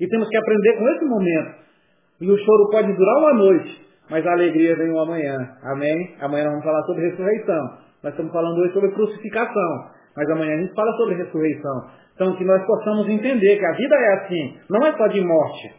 [0.00, 1.58] e temos que aprender com esse momento.
[2.20, 5.36] E o choro pode durar uma noite, mas a alegria vem o amanhã.
[5.62, 6.16] Amém?
[6.20, 7.78] Amanhã nós vamos falar sobre ressurreição.
[8.02, 9.90] Nós estamos falando hoje sobre crucificação.
[10.16, 11.90] Mas amanhã a gente fala sobre ressurreição.
[12.14, 14.58] Então que nós possamos entender que a vida é assim.
[14.70, 15.74] Não é só de morte.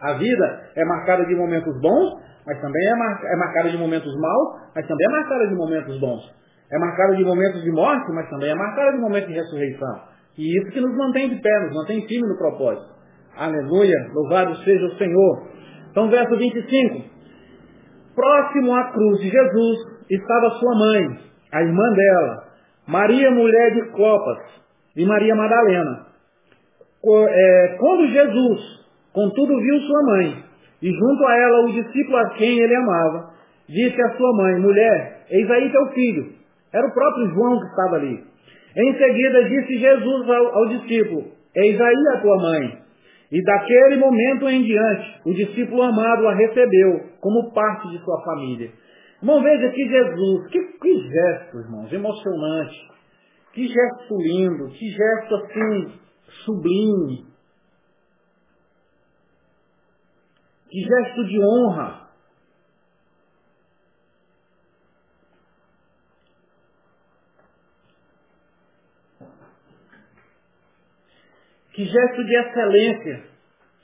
[0.00, 4.12] A vida é marcada de momentos bons, mas também é, mar é marcada de momentos
[4.18, 6.34] maus, mas também é marcada de momentos bons.
[6.72, 10.00] É marcada de momentos de morte, mas também é marcada de momentos de ressurreição.
[10.38, 12.90] E isso que nos mantém de pé, nos mantém firme no propósito.
[13.36, 15.48] Aleluia, louvado seja o Senhor.
[15.90, 17.11] Então, verso 25.
[18.14, 19.78] Próximo à cruz de Jesus
[20.10, 21.18] estava sua mãe,
[21.52, 22.44] a irmã dela,
[22.86, 24.38] Maria, mulher de Clopas,
[24.96, 26.06] e Maria Madalena.
[27.04, 28.60] É, quando Jesus,
[29.12, 30.44] contudo, viu sua mãe,
[30.82, 33.30] e junto a ela o discípulo a quem ele amava,
[33.68, 36.32] disse à sua mãe, mulher, eis aí teu filho.
[36.72, 38.24] Era o próprio João que estava ali.
[38.76, 42.81] Em seguida disse Jesus ao, ao discípulo, eis aí a tua mãe.
[43.32, 48.70] E daquele momento em diante, o discípulo amado a recebeu como parte de sua família.
[49.22, 52.92] Irmão, veja que Jesus, que, que gesto, irmãos, emocionante.
[53.54, 55.92] Que gesto lindo, que gesto assim,
[56.44, 57.24] sublime.
[60.68, 62.01] Que gesto de honra.
[71.72, 73.32] Que gesto de excelência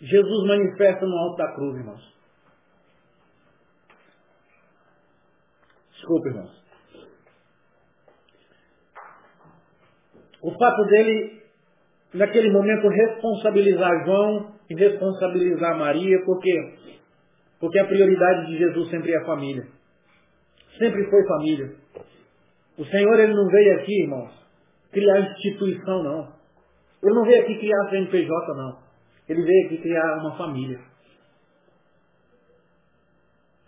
[0.01, 2.15] Jesus manifesta no alto da cruz, irmãos.
[5.93, 6.59] Desculpe, irmãos.
[10.41, 11.43] O fato dele,
[12.15, 16.75] naquele momento, responsabilizar João e responsabilizar Maria, por quê?
[17.59, 19.67] Porque a prioridade de Jesus sempre é a família.
[20.79, 21.75] Sempre foi família.
[22.79, 24.31] O Senhor, ele não veio aqui, irmãos,
[24.93, 26.38] criar instituição, não.
[27.03, 28.79] Ele não veio aqui criar CNPJ, não.
[29.29, 30.81] Ele veio aqui criar uma família.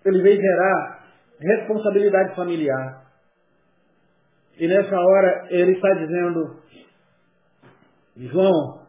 [0.05, 1.05] Ele veio gerar
[1.39, 3.07] responsabilidade familiar.
[4.59, 6.63] E nessa hora ele está dizendo,
[8.17, 8.87] João,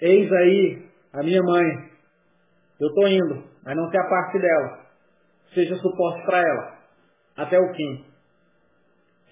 [0.00, 1.90] eis aí a minha mãe.
[2.80, 4.80] Eu estou indo, mas não se parte dela.
[5.54, 6.78] Seja suporte para ela,
[7.36, 8.04] até o fim.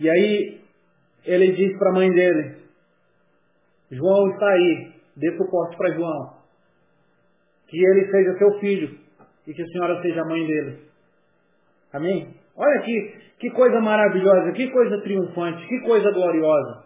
[0.00, 0.60] E aí
[1.24, 2.67] ele diz para a mãe dele,
[3.90, 6.38] João está aí, dê suporte para João.
[7.68, 8.98] Que ele seja seu filho
[9.46, 10.78] e que a senhora seja a mãe dele.
[11.92, 12.34] Amém?
[12.56, 16.84] Olha aqui, que coisa maravilhosa, que coisa triunfante, que coisa gloriosa.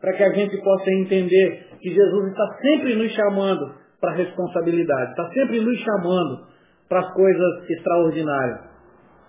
[0.00, 5.10] Para que a gente possa entender que Jesus está sempre nos chamando para a responsabilidade,
[5.10, 6.46] está sempre nos chamando
[6.88, 8.60] para as coisas extraordinárias.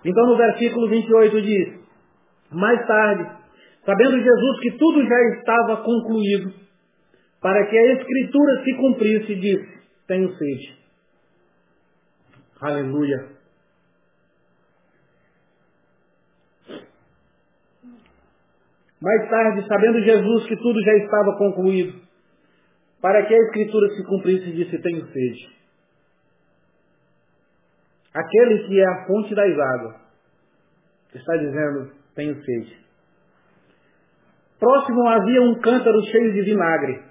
[0.04, 1.80] Então no versículo 28 diz,
[2.52, 3.28] mais tarde,
[3.84, 6.65] sabendo Jesus que tudo já estava concluído,
[7.40, 10.78] para que a escritura se cumprisse, disse, tenho sede.
[12.60, 13.36] Aleluia.
[19.00, 22.00] Mais tarde, sabendo Jesus que tudo já estava concluído,
[23.00, 25.56] para que a escritura se cumprisse disse, tenho sede.
[28.14, 29.96] Aquele que é a fonte das águas
[31.14, 32.86] está dizendo, tenho sede.
[34.58, 37.02] Próximo havia um cântaro cheio de vinagre.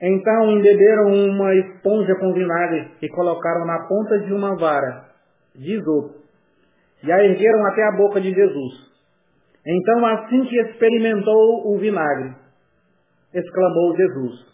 [0.00, 5.08] Então embeberam uma esponja com vinagre e colocaram na ponta de uma vara
[5.54, 6.18] de isopo
[7.02, 8.88] e a ergueram até a boca de Jesus.
[9.66, 12.34] Então, assim que experimentou o vinagre,
[13.34, 14.46] exclamou Jesus: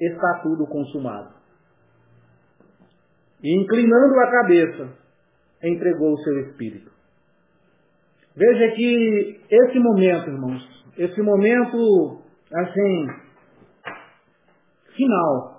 [0.00, 1.34] Está tudo consumado.
[3.42, 4.88] E inclinando a cabeça,
[5.62, 6.90] entregou o seu espírito.
[8.34, 12.20] Veja que esse momento, irmãos, esse momento,
[12.52, 13.06] assim,
[14.96, 15.56] final.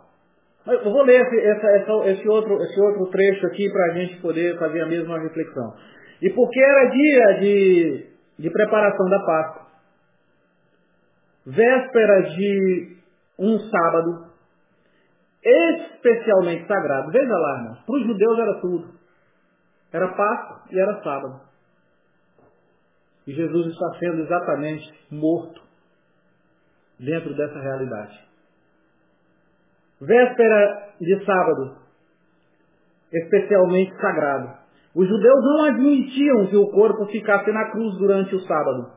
[0.65, 4.21] Eu vou ler esse, essa, essa, esse, outro, esse outro trecho aqui para a gente
[4.21, 5.73] poder fazer a mesma reflexão.
[6.21, 8.05] E porque era dia de,
[8.39, 9.67] de preparação da Páscoa,
[11.45, 12.97] véspera de
[13.39, 14.27] um sábado
[15.41, 17.11] especialmente sagrado.
[17.11, 18.93] Veja lá, irmãos, para os judeus era tudo.
[19.93, 21.41] Era Páscoa e era sábado.
[23.25, 25.61] E Jesus está sendo exatamente morto
[26.99, 28.26] dentro dessa realidade.
[30.01, 31.77] Véspera de sábado,
[33.11, 34.57] especialmente sagrado.
[34.95, 38.91] Os judeus não admitiam que o corpo ficasse na cruz durante o sábado.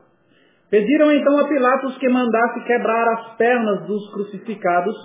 [0.69, 4.95] Pediram então a Pilatos que mandasse quebrar as pernas dos crucificados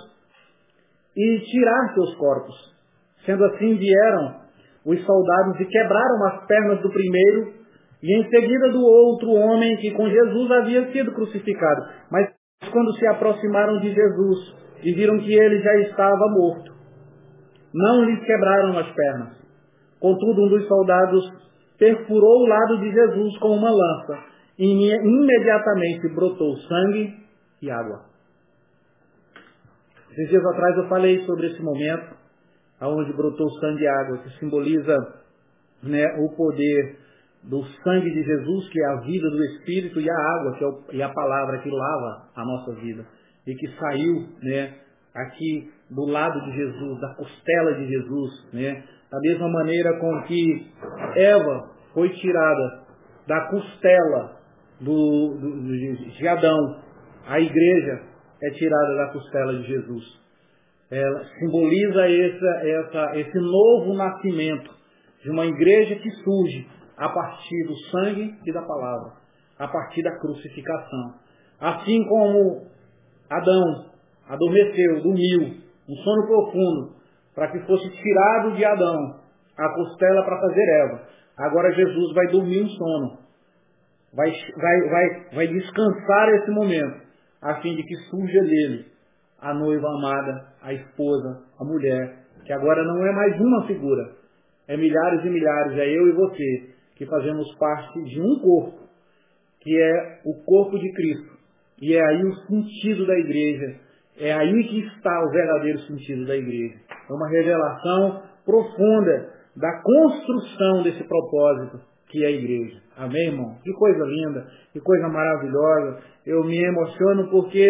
[1.15, 2.55] e tirar seus corpos.
[3.25, 4.35] Sendo assim, vieram
[4.85, 7.53] os soldados e quebraram as pernas do primeiro
[8.01, 11.81] e em seguida do outro homem que com Jesus havia sido crucificado.
[12.11, 12.29] Mas
[12.71, 16.71] quando se aproximaram de Jesus e viram que ele já estava morto,
[17.73, 19.37] não lhes quebraram as pernas.
[19.99, 21.31] Contudo, um dos soldados
[21.77, 24.23] perfurou o lado de Jesus com uma lança
[24.57, 27.15] e imediatamente brotou sangue
[27.61, 28.05] e água.
[30.11, 32.15] Esses dias atrás eu falei sobre esse momento,
[32.79, 34.95] aonde brotou sangue e água, que simboliza
[35.83, 36.97] né, o poder
[37.43, 40.67] do sangue de Jesus, que é a vida do Espírito, e a água, que é,
[40.67, 43.05] o, e a palavra que lava a nossa vida.
[43.47, 44.75] E que saiu né,
[45.15, 48.53] aqui do lado de Jesus, da costela de Jesus.
[48.53, 50.67] Né, da mesma maneira com que
[51.15, 52.85] Eva foi tirada
[53.25, 54.37] da costela
[54.81, 56.81] do, do, de Adão,
[57.25, 58.03] a igreja
[58.43, 60.03] é tirada da costela de Jesus.
[60.89, 64.71] Ela simboliza essa, essa, esse novo nascimento
[65.21, 66.67] de uma igreja que surge
[66.97, 69.13] a partir do sangue e da palavra,
[69.59, 71.15] a partir da crucificação.
[71.59, 72.67] Assim como
[73.29, 73.85] Adão
[74.29, 75.57] adormeceu, dormiu,
[75.89, 76.95] um sono profundo,
[77.35, 79.19] para que fosse tirado de Adão
[79.57, 81.01] a costela para fazer Eva.
[81.37, 83.17] Agora Jesus vai dormir um sono,
[84.13, 87.01] vai, vai, vai, vai descansar esse momento,
[87.41, 88.97] a fim de que surja dele
[89.39, 94.15] a noiva amada, a esposa, a mulher, que agora não é mais uma figura,
[94.67, 98.87] é milhares e milhares, é eu e você, que fazemos parte de um corpo,
[99.61, 101.36] que é o corpo de Cristo.
[101.81, 103.79] E é aí o sentido da igreja.
[104.19, 106.75] É aí que está o verdadeiro sentido da igreja.
[107.09, 112.81] É uma revelação profunda da construção desse propósito que é a igreja.
[112.95, 113.57] Amém, irmão?
[113.63, 115.99] Que coisa linda, que coisa maravilhosa.
[116.25, 117.69] Eu me emociono porque,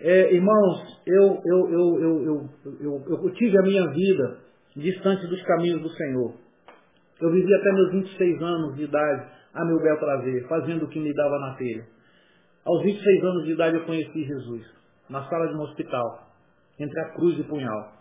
[0.00, 2.48] é, irmãos, eu, eu, eu,
[2.80, 4.38] eu, eu tive a minha vida
[4.76, 6.34] distante dos caminhos do Senhor.
[7.20, 11.00] Eu vivi até meus 26 anos de idade a meu bel prazer, fazendo o que
[11.00, 11.84] me dava na telha.
[12.66, 14.66] Aos 26 anos de idade eu conheci Jesus,
[15.08, 16.26] na sala de um hospital,
[16.80, 17.92] entre a cruz e o punhal,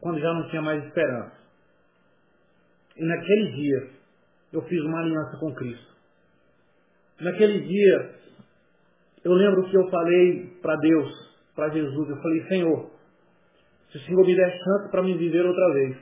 [0.00, 1.32] quando já não tinha mais esperança.
[2.94, 3.90] E naquele dia
[4.52, 5.94] eu fiz uma aliança com Cristo.
[7.20, 8.14] Naquele dia
[9.24, 12.90] eu lembro que eu falei para Deus, para Jesus, eu falei, Senhor,
[13.90, 15.96] se o Senhor me der chance para me viver outra vez,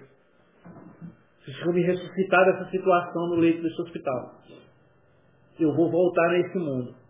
[1.44, 4.34] se eu me ressuscitar dessa situação no leito desse hospital,
[5.60, 7.07] eu vou voltar nesse mundo.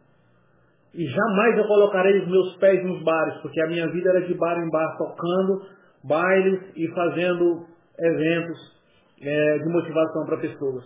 [0.94, 4.34] E jamais eu colocarei os meus pés nos bares, porque a minha vida era de
[4.34, 5.62] bar em bar, tocando
[6.04, 7.66] bailes e fazendo
[7.98, 8.78] eventos
[9.20, 10.84] é, de motivação para pessoas,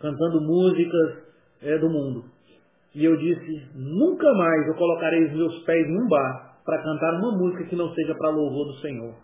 [0.00, 1.24] cantando músicas
[1.62, 2.24] é, do mundo.
[2.94, 7.38] E eu disse, nunca mais eu colocarei os meus pés num bar para cantar uma
[7.38, 9.14] música que não seja para louvor do Senhor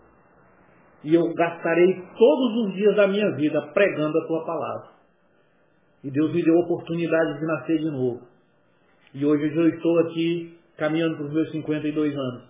[1.03, 4.89] e eu gastarei todos os dias da minha vida pregando a tua palavra.
[6.03, 8.21] E Deus me deu a oportunidade de nascer de novo.
[9.13, 12.43] E hoje eu estou aqui caminhando para os meus 52 anos.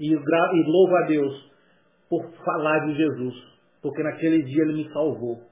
[0.00, 1.50] E, e louvo a Deus
[2.08, 3.34] por falar de Jesus.
[3.82, 5.42] Porque naquele dia ele me salvou.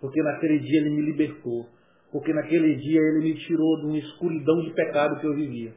[0.00, 1.66] Porque naquele dia ele me libertou.
[2.10, 5.72] Porque naquele dia ele me tirou de uma escuridão de pecado que eu vivia.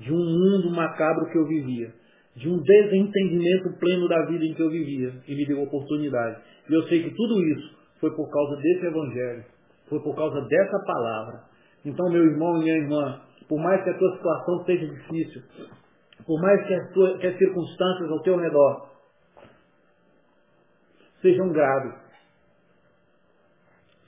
[0.00, 1.92] De um mundo macabro que eu vivia
[2.36, 6.42] de um desentendimento pleno da vida em que eu vivia e me deu oportunidade.
[6.68, 9.44] E eu sei que tudo isso foi por causa desse evangelho,
[9.88, 11.44] foi por causa dessa palavra.
[11.86, 15.42] Então, meu irmão e minha irmã, por mais que a tua situação seja difícil,
[16.26, 18.90] por mais que que as circunstâncias ao teu redor
[21.22, 21.94] sejam graves,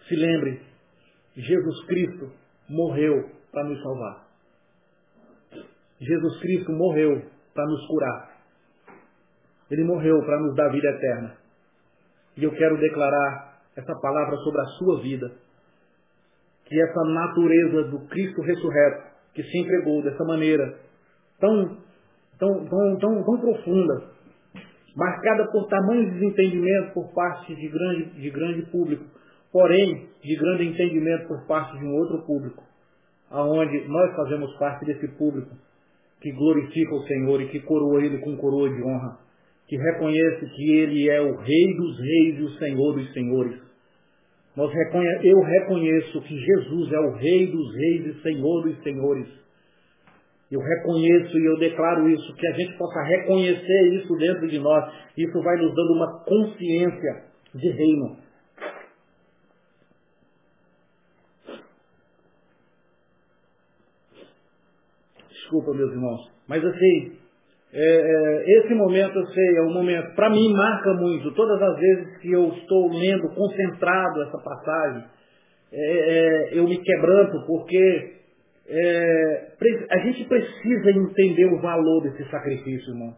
[0.09, 0.61] se lembre,
[1.37, 2.33] Jesus Cristo
[2.69, 4.27] morreu para nos salvar.
[6.01, 8.39] Jesus Cristo morreu para nos curar.
[9.71, 11.37] Ele morreu para nos dar vida eterna.
[12.37, 15.48] E eu quero declarar essa palavra sobre a sua vida.
[16.69, 20.79] Que essa natureza do Cristo ressurreto, que se entregou dessa maneira
[21.41, 21.79] tão,
[22.39, 24.11] tão, tão, tão, tão profunda,
[24.95, 29.05] marcada por tamanho desentendimento por parte de grande, de grande público,
[29.53, 32.63] porém de grande entendimento por parte de um outro público,
[33.31, 35.57] aonde nós fazemos parte desse público
[36.21, 39.19] que glorifica o Senhor e que coroa Ele com coroa de honra,
[39.69, 43.68] que reconhece que Ele é o Rei dos Reis e o Senhor dos Senhores.
[44.59, 49.29] Nós reconhe eu reconheço que Jesus é o Rei dos Reis e Senhor dos Senhores.
[50.51, 54.93] Eu reconheço e eu declaro isso, que a gente possa reconhecer isso dentro de nós.
[55.17, 58.17] Isso vai nos dando uma consciência de reino.
[65.31, 66.33] Desculpa, meus irmãos.
[66.49, 67.17] Mas assim,
[67.73, 71.35] é, é, esse momento, eu sei, é um momento, para mim, marca muito.
[71.35, 75.05] Todas as vezes que eu estou lendo, concentrado essa passagem,
[75.73, 78.13] é, é eu me quebranto, porque
[78.69, 79.49] é,
[79.91, 83.15] a gente precisa entender o valor desse sacrifício, irmão.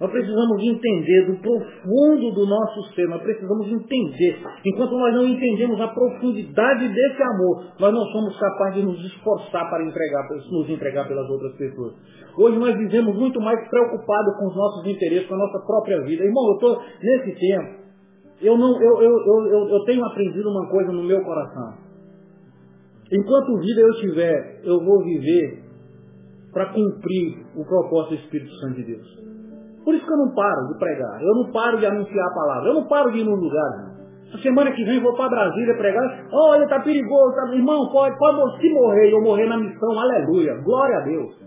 [0.00, 4.42] Nós precisamos entender do profundo do nosso ser, nós precisamos entender.
[4.66, 9.70] Enquanto nós não entendemos a profundidade desse amor, nós não somos capazes de nos esforçar
[9.70, 11.94] para entregar, nos entregar pelas outras pessoas.
[12.36, 16.24] Hoje nós vivemos muito mais preocupados com os nossos interesses, com a nossa própria vida.
[16.24, 17.84] Irmão, eu estou nesse tempo,
[18.42, 19.12] eu, não, eu, eu,
[19.46, 21.74] eu, eu tenho aprendido uma coisa no meu coração.
[23.12, 25.62] Enquanto vida eu tiver, eu vou viver
[26.52, 29.33] para cumprir o propósito do Espírito Santo de Deus.
[29.84, 32.68] Por isso que eu não paro de pregar, eu não paro de anunciar a palavra,
[32.70, 33.94] eu não paro de ir nos lugares.
[34.28, 37.54] Essa semana que vem vou para Brasília pregar, olha, está perigoso, tá...
[37.54, 41.44] irmão, pode, pode se morrer, eu morrer na missão, aleluia, glória a Deus.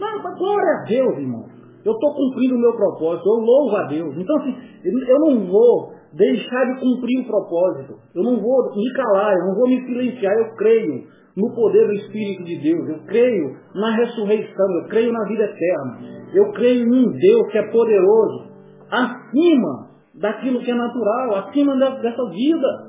[0.00, 1.44] Não, glória a Deus, irmão.
[1.84, 4.14] Eu estou cumprindo o meu propósito, eu louvo a Deus.
[4.16, 7.94] Então, assim, eu não vou deixar de cumprir o propósito.
[8.14, 11.04] Eu não vou me calar, eu não vou me silenciar, eu creio
[11.38, 15.98] no poder do Espírito de Deus, eu creio na ressurreição, eu creio na vida eterna.
[16.34, 18.50] Eu creio em um Deus que é poderoso,
[18.90, 22.88] acima daquilo que é natural, acima dessa vida.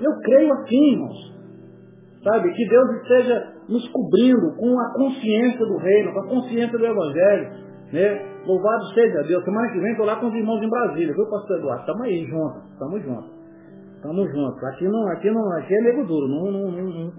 [0.00, 1.38] Eu creio assim, irmãos.
[2.24, 6.86] Sabe, que Deus esteja nos cobrindo com a consciência do reino, com a consciência do
[6.86, 7.50] Evangelho.
[7.92, 8.40] Né?
[8.46, 9.44] Louvado seja Deus.
[9.44, 11.80] Semana que vem estou lá com os irmãos em Brasília, viu, pastor Eduardo?
[11.80, 13.37] Estamos aí juntos, estamos juntos.
[13.98, 14.62] Estamos juntos.
[14.62, 17.12] Aqui não, aqui não, aqui é nego duro, não, não, não, não,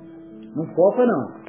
[0.56, 1.40] não fofa não.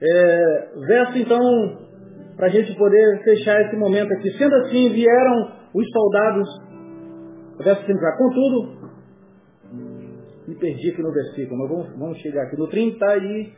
[0.00, 1.86] É, verso então
[2.34, 4.30] para a gente poder fechar esse momento aqui.
[4.38, 6.48] Sendo assim, vieram os soldados,
[7.62, 8.78] verso 5 contudo,
[10.46, 13.52] me perdi aqui no versículo, mas vamos, vamos chegar aqui no 30 e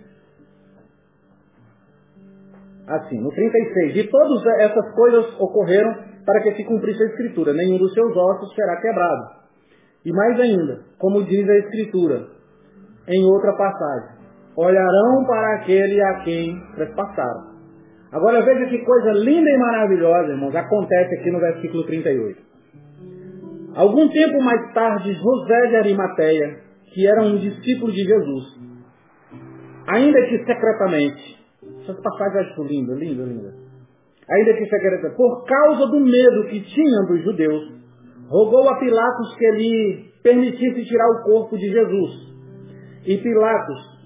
[2.89, 3.97] assim, no 36.
[3.97, 5.95] E todas essas coisas ocorreram
[6.27, 9.40] para que se cumprisse a escritura, nenhum dos seus ossos será quebrado.
[10.05, 12.27] E mais ainda, como diz a escritura,
[13.09, 14.21] em outra passagem,
[14.57, 17.51] olharão para aquele a quem trespassaram.
[18.13, 22.41] Agora veja que coisa linda e maravilhosa, irmãos, acontece aqui no versículo 38.
[23.77, 26.59] Algum tempo mais tarde, José de Arimateia,
[26.93, 28.59] que era um discípulo de Jesus,
[29.87, 31.39] ainda que secretamente,
[31.83, 33.55] essas passagens eu acho linda, linda, linda.
[34.29, 37.80] Ainda que secretamente, por causa do medo que tinham dos judeus,
[38.31, 42.11] rogou a Pilatos que lhe permitisse tirar o corpo de Jesus.
[43.05, 44.01] E Pilatos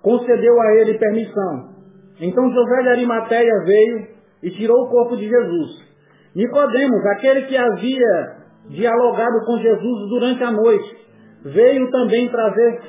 [0.00, 1.72] concedeu a ele permissão.
[2.20, 4.06] Então José de Arimateia veio
[4.42, 5.92] e tirou o corpo de Jesus.
[6.34, 10.96] Nicodemos, aquele que havia dialogado com Jesus durante a noite,
[11.44, 12.80] veio também trazer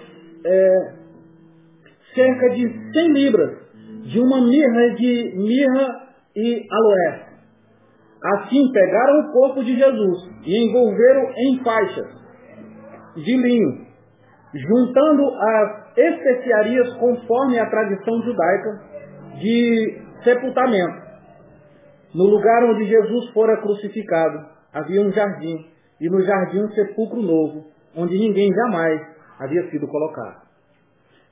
[0.45, 0.93] é,
[2.15, 3.57] cerca de 100 libras
[4.03, 6.03] de uma mirra de mirra
[6.35, 7.32] e aloé.
[8.23, 12.07] Assim pegaram o corpo de Jesus e envolveram em faixas
[13.17, 13.85] de linho,
[14.53, 18.81] juntando as especiarias conforme a tradição judaica
[19.39, 21.03] de sepultamento.
[22.15, 25.65] No lugar onde Jesus fora crucificado, havia um jardim,
[25.99, 29.01] e no jardim um sepulcro novo, onde ninguém jamais
[29.39, 30.43] havia sido colocado.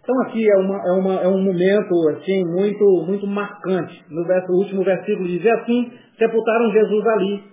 [0.04, 4.04] Então aqui é, uma, é, uma, é um momento assim muito, muito marcante.
[4.10, 7.44] No verso, último versículo diz assim, sepultaram Jesus ali,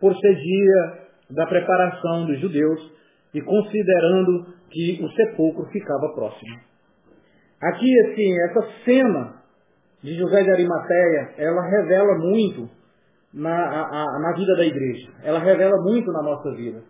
[0.00, 2.92] por ser dia da preparação dos judeus
[3.34, 6.56] e considerando que o sepulcro ficava próximo.
[7.60, 9.34] Aqui, assim, essa cena
[10.02, 12.68] de José de Arimateia, ela revela muito
[13.32, 15.10] na, a, na vida da igreja.
[15.24, 16.82] Ela revela muito na nossa vida.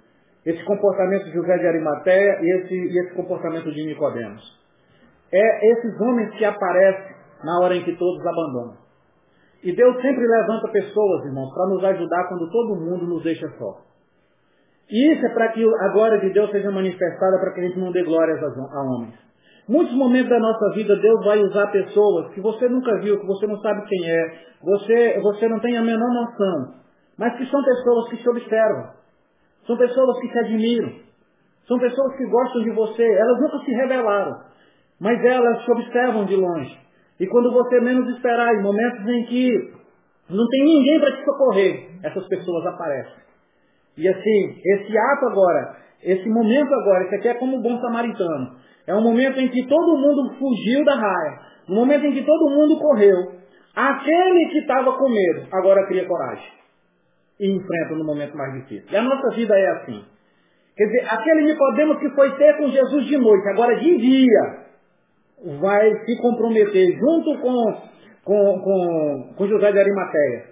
[0.44, 4.65] Esse comportamento de José de Arimateia e esse, e esse comportamento de Nicodemos.
[5.32, 8.77] É esses homens que aparecem na hora em que todos abandonam.
[9.62, 13.81] E Deus sempre levanta pessoas, irmãos, para nos ajudar quando todo mundo nos deixa só.
[14.89, 17.78] E isso é para que a glória de Deus seja manifestada, para que a gente
[17.78, 19.15] não dê glórias a homens.
[19.69, 23.48] Muitos momentos da nossa vida Deus vai usar pessoas que você nunca viu, que você
[23.48, 26.74] não sabe quem é, você, você não tem a menor noção,
[27.19, 28.90] mas que são pessoas que se observam,
[29.66, 30.93] são pessoas que se admiram,
[31.66, 34.40] são pessoas que gostam de você, elas nunca se revelaram,
[35.01, 36.78] mas elas se observam de longe.
[37.20, 39.73] E quando você menos esperar, em momentos em que
[40.31, 43.27] não tem ninguém para te socorrer, essas pessoas aparecem.
[43.97, 48.56] E assim, esse ato agora, esse momento agora, esse aqui é como o bom samaritano.
[48.86, 51.40] É um momento em que todo mundo fugiu da raia.
[51.68, 53.36] No momento em que todo mundo correu.
[53.74, 56.52] Aquele que estava com medo, agora cria coragem.
[57.40, 58.86] E enfrenta no momento mais difícil.
[58.90, 60.05] E a nossa vida é assim.
[60.77, 64.65] Quer dizer, aquele Nicodemos que foi ter com Jesus de noite, agora de dia,
[65.44, 67.74] vai se comprometer junto com,
[68.24, 70.44] com, com, com José de Arimateia.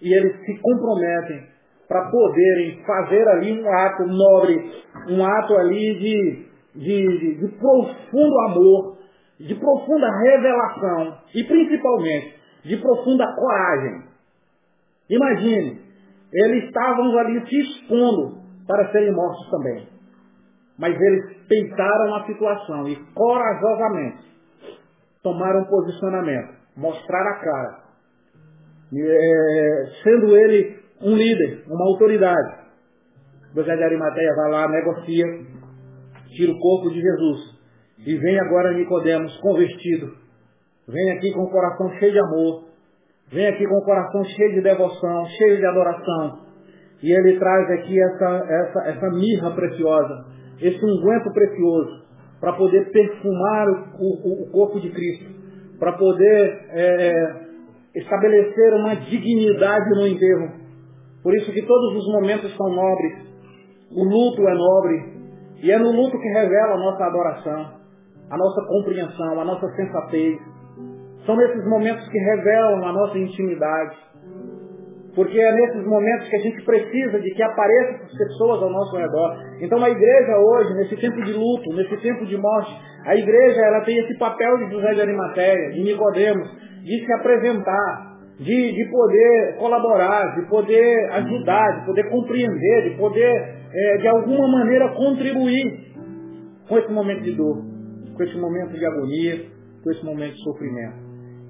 [0.00, 1.46] E eles se comprometem
[1.88, 4.72] para poderem fazer ali um ato nobre,
[5.08, 8.98] um ato ali de, de, de, de profundo amor,
[9.38, 14.02] de profunda revelação e principalmente de profunda coragem.
[15.10, 15.80] Imagine,
[16.32, 19.86] eles estavam ali se expondo para serem mortos também.
[20.78, 24.31] Mas eles peitaram a situação e corajosamente
[25.22, 27.82] tomaram posicionamento, mostraram a cara.
[28.94, 32.62] É, sendo ele um líder, uma autoridade.
[33.54, 35.24] José de Arimateia vai lá, negocia,
[36.28, 37.58] tira o corpo de Jesus.
[38.06, 40.12] E vem agora Nicodemos convertido.
[40.88, 42.64] Vem aqui com o coração cheio de amor.
[43.30, 46.40] Vem aqui com o coração cheio de devoção, cheio de adoração.
[47.02, 50.26] E ele traz aqui essa, essa, essa mirra preciosa,
[50.60, 52.04] esse unguento precioso,
[52.42, 55.30] para poder perfumar o, o, o, corpo de Cristo,
[55.78, 60.50] para poder é, é, estabelecer uma dignidade no enterro,
[61.22, 63.14] por isso que todos os momentos são nobres.
[63.92, 65.12] O luto é nobre.
[65.62, 67.74] E é no luto que revela a nossa adoração,
[68.28, 70.40] a nossa compreensão, a nossa sensatez.
[71.24, 73.96] São nesses momentos que revelam a nossa intimidade.
[75.14, 79.36] Porque é nesses momentos que a gente precisa de que apareçam pessoas ao nosso redor.
[79.60, 82.74] Então a igreja hoje, nesse tempo de luto, nesse tempo de morte,
[83.04, 86.48] a igreja ela tem esse papel de José de Arimateia, de Nicodemos,
[86.82, 93.32] de se apresentar, de, de poder colaborar, de poder ajudar, de poder compreender, de poder,
[93.72, 95.92] é, de alguma maneira, contribuir
[96.68, 97.62] com esse momento de dor,
[98.16, 99.44] com esse momento de agonia,
[99.84, 100.96] com esse momento de sofrimento.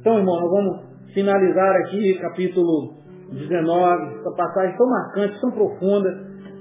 [0.01, 3.02] Então, irmão, nós vamos finalizar aqui capítulo
[3.33, 6.11] 19, essa passagem tão marcante, tão profunda,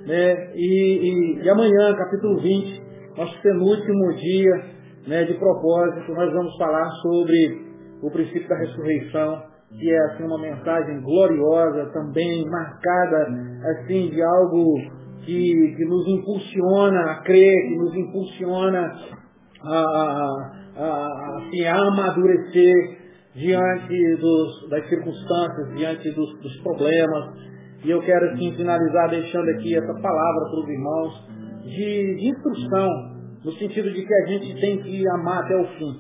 [0.06, 0.52] né?
[0.56, 2.82] e, e, e amanhã, capítulo 20,
[3.18, 4.66] nosso penúltimo dia
[5.08, 7.72] né, de propósito, nós vamos falar sobre
[8.02, 13.28] o princípio da ressurreição que é assim uma mensagem gloriosa, também marcada
[13.72, 14.76] assim de algo
[15.24, 18.96] que, que nos impulsiona a crer, que nos impulsiona
[19.64, 23.01] a, a, a, assim, a amadurecer
[23.36, 27.52] diante dos, das circunstâncias, diante dos, dos problemas.
[27.84, 31.28] E eu quero assim finalizar deixando aqui essa palavra para os irmãos
[31.64, 32.90] de, de instrução,
[33.44, 36.00] no sentido de que a gente tem que amar até o fim,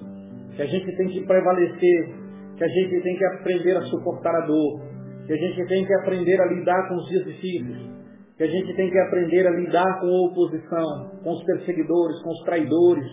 [0.55, 2.21] que a gente tem que prevalecer
[2.61, 4.81] que a gente tem que aprender a suportar a dor,
[5.25, 7.89] que a gente tem que aprender a lidar com os dias difíceis,
[8.37, 12.29] que a gente tem que aprender a lidar com a oposição, com os perseguidores, com
[12.29, 13.07] os traidores,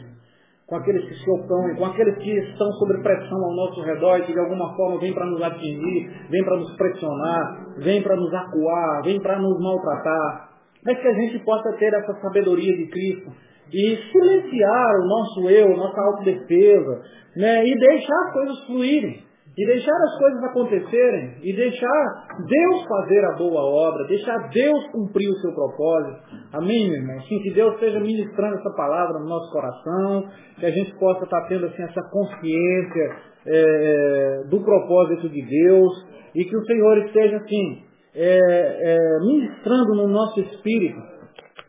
[0.68, 4.22] com aqueles que se opõem, com aqueles que estão sob pressão ao nosso redor e
[4.24, 8.34] que de alguma forma vêm para nos atingir, vêm para nos pressionar, vêm para nos
[8.34, 10.50] acuar, vêm para nos maltratar.
[10.84, 13.32] Mas que a gente possa ter essa sabedoria de Cristo
[13.72, 17.02] e silenciar o nosso eu, nossa autodefesa,
[17.36, 17.66] né?
[17.66, 19.27] e deixar as coisas fluírem
[19.58, 25.28] e deixar as coisas acontecerem, e deixar Deus fazer a boa obra, deixar Deus cumprir
[25.28, 26.16] o seu propósito.
[26.52, 27.18] Amém, meu irmão?
[27.26, 30.28] Que Deus esteja ministrando essa palavra no nosso coração,
[30.60, 33.16] que a gente possa estar tendo assim, essa consciência
[33.46, 36.06] é, do propósito de Deus,
[36.36, 37.82] e que o Senhor esteja assim,
[38.14, 41.00] é, é, ministrando no nosso espírito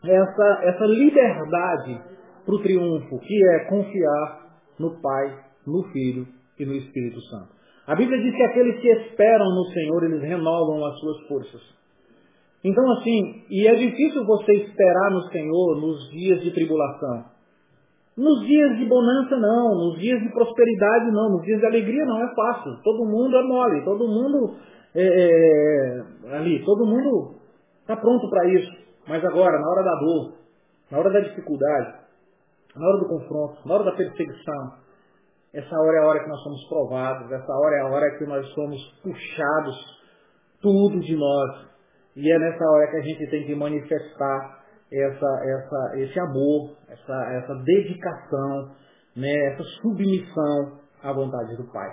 [0.04, 2.00] essa, essa liberdade
[2.46, 6.24] para o triunfo, que é confiar no Pai, no Filho
[6.56, 7.59] e no Espírito Santo.
[7.86, 11.80] A Bíblia diz que aqueles que esperam no Senhor, eles renovam as suas forças.
[12.62, 17.24] Então, assim, e é difícil você esperar no Senhor nos dias de tribulação.
[18.16, 19.74] Nos dias de bonança, não.
[19.76, 21.30] Nos dias de prosperidade, não.
[21.30, 22.22] Nos dias de alegria, não.
[22.22, 22.76] É fácil.
[22.84, 23.84] Todo mundo é mole.
[23.84, 24.56] Todo mundo
[24.94, 26.62] é, é, ali.
[26.64, 27.36] Todo mundo
[27.80, 28.70] está pronto para isso.
[29.08, 30.32] Mas agora, na hora da dor,
[30.90, 31.94] na hora da dificuldade,
[32.76, 34.72] na hora do confronto, na hora da perseguição,
[35.52, 37.30] essa hora é a hora que nós somos provados.
[37.32, 40.00] Essa hora é a hora que nós somos puxados
[40.62, 41.66] tudo de nós.
[42.14, 44.60] E é nessa hora que a gente tem que manifestar
[44.92, 48.74] essa, essa, esse amor, essa, essa dedicação,
[49.16, 51.88] né, essa submissão à vontade do Pai.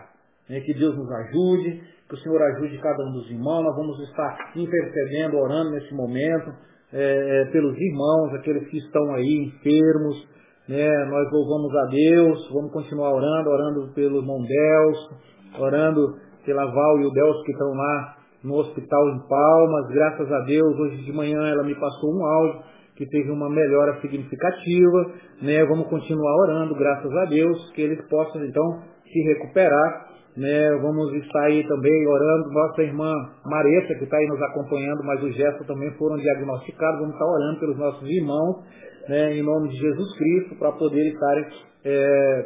[0.49, 3.63] Né, que Deus nos ajude, que o Senhor ajude cada um dos irmãos.
[3.63, 6.53] Nós vamos estar intercedendo, orando nesse momento
[6.93, 10.36] é, é, pelos irmãos, aqueles que estão aí enfermos.
[10.68, 15.15] Né, nós louvamos a Deus, vamos continuar orando, orando pelo irmão Delso,
[15.57, 19.88] orando pela Val e o Delso que estão lá no hospital em Palmas.
[19.94, 22.64] Graças a Deus, hoje de manhã ela me passou um áudio
[22.98, 25.64] que teve uma melhora significativa, né?
[25.65, 30.69] Vamos continuar orando, graças a Deus, que eles possam então se recuperar, né?
[30.81, 33.14] Vamos estar aí também orando, nossa irmã
[33.45, 37.60] Mareta, que está aí nos acompanhando, mas os gestos também foram diagnosticados, vamos estar orando
[37.60, 38.65] pelos nossos irmãos,
[39.07, 39.38] né?
[39.38, 41.45] Em nome de Jesus Cristo, para poder estarem
[41.85, 42.45] é,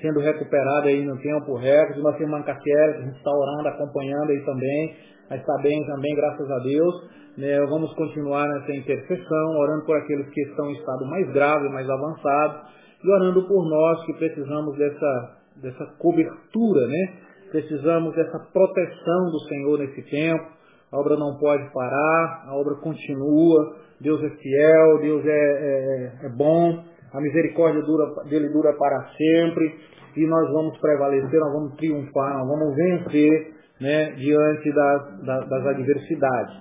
[0.00, 2.00] sendo recuperados aí no tempo recorde.
[2.00, 4.96] Nossa irmã está orando, acompanhando aí também,
[5.30, 7.18] mas está bem também, graças a Deus.
[7.38, 11.88] Né, vamos continuar nessa intercessão, orando por aqueles que estão em estado mais grave, mais
[11.88, 12.66] avançado,
[13.04, 17.12] e orando por nós que precisamos dessa, dessa cobertura, né?
[17.52, 20.44] Precisamos dessa proteção do Senhor nesse tempo.
[20.92, 23.76] A obra não pode parar, a obra continua.
[24.00, 29.74] Deus é fiel, Deus é, é, é bom, a misericórdia dura, dele dura para sempre
[30.16, 35.66] e nós vamos prevalecer, nós vamos triunfar, nós vamos vencer né, diante das, das, das
[35.66, 36.54] adversidades.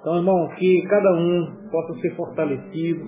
[0.00, 3.04] Então, irmão, que cada um possa ser fortalecido,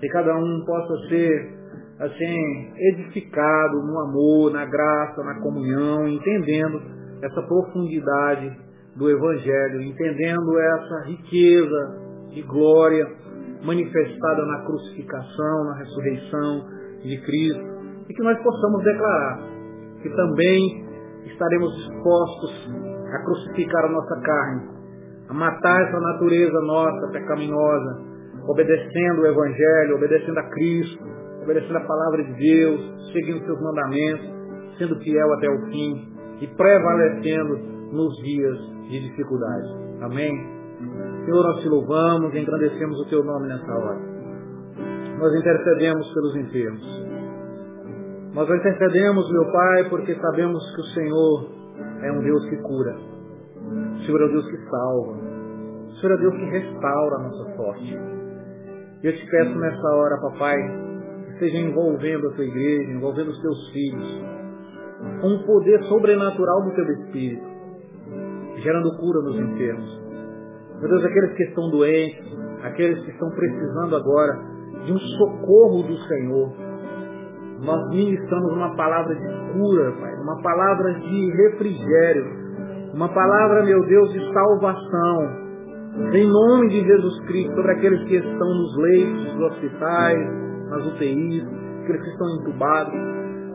[0.00, 1.54] que cada um possa ser
[2.00, 6.82] assim edificado no amor, na graça, na comunhão, entendendo
[7.22, 8.52] essa profundidade
[8.96, 12.03] do Evangelho, entendendo essa riqueza
[12.34, 13.06] de glória
[13.62, 16.66] manifestada na crucificação, na ressurreição
[17.02, 17.64] de Cristo,
[18.08, 19.38] e que nós possamos declarar
[20.02, 20.84] que também
[21.24, 22.70] estaremos dispostos
[23.12, 24.74] a crucificar a nossa carne
[25.28, 28.02] a matar essa natureza nossa pecaminosa,
[28.46, 31.02] obedecendo o Evangelho, obedecendo a Cristo,
[31.42, 34.34] obedecendo a palavra de Deus, seguindo seus mandamentos,
[34.78, 37.56] sendo fiel até o fim e prevalecendo
[37.92, 38.58] nos dias
[38.90, 39.68] de dificuldade.
[40.02, 40.63] Amém?
[41.24, 44.00] Senhor, nós te louvamos e engrandecemos o teu nome nessa hora.
[45.18, 47.04] Nós intercedemos pelos enfermos.
[48.34, 51.48] Nós intercedemos, meu Pai, porque sabemos que o Senhor
[52.02, 52.96] é um Deus que cura.
[53.94, 55.12] O Senhor é o Deus que salva.
[55.86, 57.98] O Senhor é o Deus que restaura a nossa sorte.
[59.02, 60.56] Eu te peço nessa hora, papai,
[61.26, 64.24] que esteja envolvendo a tua igreja, envolvendo os teus filhos,
[65.20, 67.46] com um poder sobrenatural do teu Espírito,
[68.56, 70.03] gerando cura nos enfermos.
[70.84, 72.22] Meu Deus, aqueles que estão doentes,
[72.62, 74.38] aqueles que estão precisando agora
[74.84, 76.52] de um socorro do Senhor,
[77.64, 82.26] nós ministramos uma palavra de cura, Pai, uma palavra de refrigério,
[82.92, 85.44] uma palavra, meu Deus, de salvação.
[86.12, 90.18] Em nome de Jesus Cristo, sobre aqueles que estão nos leitos dos hospitais,
[90.68, 91.44] nas UTIs,
[91.82, 92.94] aqueles que estão entubados.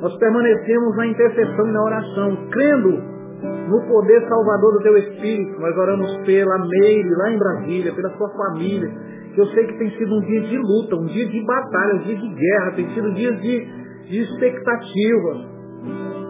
[0.02, 5.60] Nós permanecemos na intercessão e na oração, crendo no poder salvador do Teu Espírito.
[5.60, 8.90] Nós oramos pela Meire, lá em Brasília, pela sua família,
[9.34, 12.04] que eu sei que tem sido um dia de luta, um dia de batalha, um
[12.04, 13.66] dia de guerra, tem sido dias de,
[14.10, 15.60] de expectativa.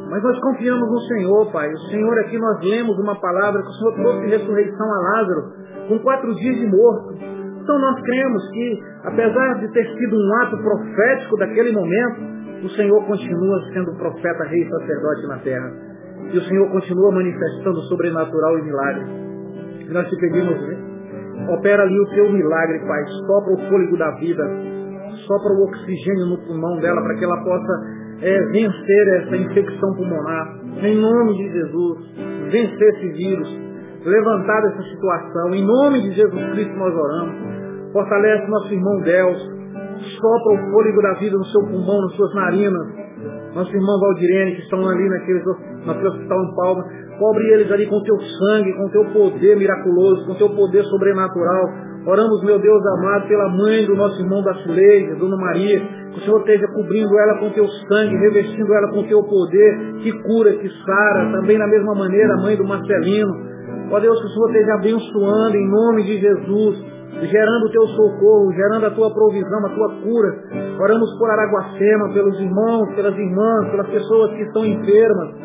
[0.10, 1.72] Mas nós confiamos no Senhor, Pai.
[1.72, 5.42] O Senhor aqui nós lemos uma palavra que o Senhor trouxe ressurreição a Lázaro
[5.88, 7.14] com quatro dias de morto.
[7.62, 13.06] Então nós cremos que, apesar de ter sido um ato profético daquele momento, o Senhor
[13.06, 15.89] continua sendo profeta, rei e sacerdote na terra.
[16.32, 19.06] E o Senhor continua manifestando sobrenatural e milagre.
[19.88, 20.78] E nós te pedimos, né?
[21.50, 23.04] opera ali o teu milagre, Pai.
[23.26, 24.44] Sopra o fôlego da vida.
[25.26, 30.60] Sopra o oxigênio no pulmão dela para que ela possa é, vencer essa infecção pulmonar,
[30.84, 31.98] em nome de Jesus,
[32.52, 33.60] vencer esse vírus,
[34.06, 37.94] levantar essa situação, em nome de Jesus Cristo nós oramos.
[37.94, 39.38] Fortalece nosso irmão Deus,
[40.20, 42.99] sopra o fôlego da vida no seu pulmão, nas suas narinas.
[43.54, 45.42] Nosso irmão Valdirene, que estão ali naquele,
[45.86, 46.84] naquele hospital em Palma,
[47.18, 51.64] cobre eles ali com teu sangue, com teu poder miraculoso, com teu poder sobrenatural.
[52.06, 55.80] Oramos, meu Deus amado, pela mãe do nosso irmão da Suleide, Dona Maria,
[56.12, 60.12] que o Senhor esteja cobrindo ela com teu sangue, revestindo ela com teu poder, que
[60.24, 63.34] cura, que sara, também da mesma maneira a mãe do Marcelino.
[63.92, 68.52] Ó Deus, que o Senhor esteja abençoando em nome de Jesus, gerando o teu socorro,
[68.54, 70.30] gerando a tua provisão, a tua cura.
[70.80, 75.36] Oramos por Araguacema, pelos irmãos, pelas irmãs, pelas pessoas que estão enfermas,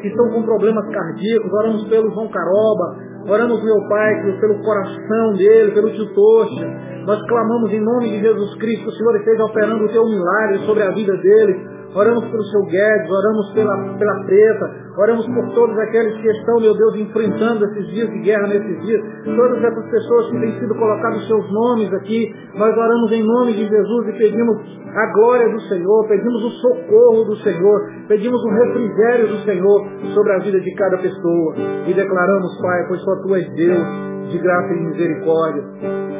[0.00, 1.52] que estão com problemas cardíacos.
[1.52, 6.66] Oramos pelo João Caroba, Oramos, meu Pai, pelo coração dele, pelo tio Tocha.
[7.06, 10.82] Nós clamamos em nome de Jesus Cristo, o Senhor esteja operando o teu milagre sobre
[10.82, 11.71] a vida dele.
[11.94, 16.74] Oramos pelo seu Guedes, oramos pela, pela preta, oramos por todos aqueles que estão, meu
[16.74, 19.02] Deus, enfrentando esses dias de guerra nesses dias.
[19.24, 23.68] Todas essas pessoas que têm sido colocados seus nomes aqui, nós oramos em nome de
[23.68, 24.56] Jesus e pedimos
[24.94, 30.32] a glória do Senhor, pedimos o socorro do Senhor, pedimos o refrigério do Senhor sobre
[30.32, 31.54] a vida de cada pessoa.
[31.86, 33.86] E declaramos, Pai, pois só Tu és Deus,
[34.30, 35.62] de graça e misericórdia.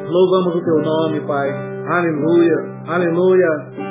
[0.07, 1.49] Louvamos o Teu nome, Pai.
[1.87, 3.83] Aleluia, aleluia.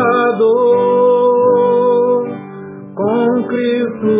[2.95, 4.17] com Cristo.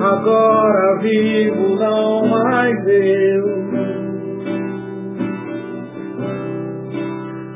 [0.00, 3.44] Agora vivo, não mais eu.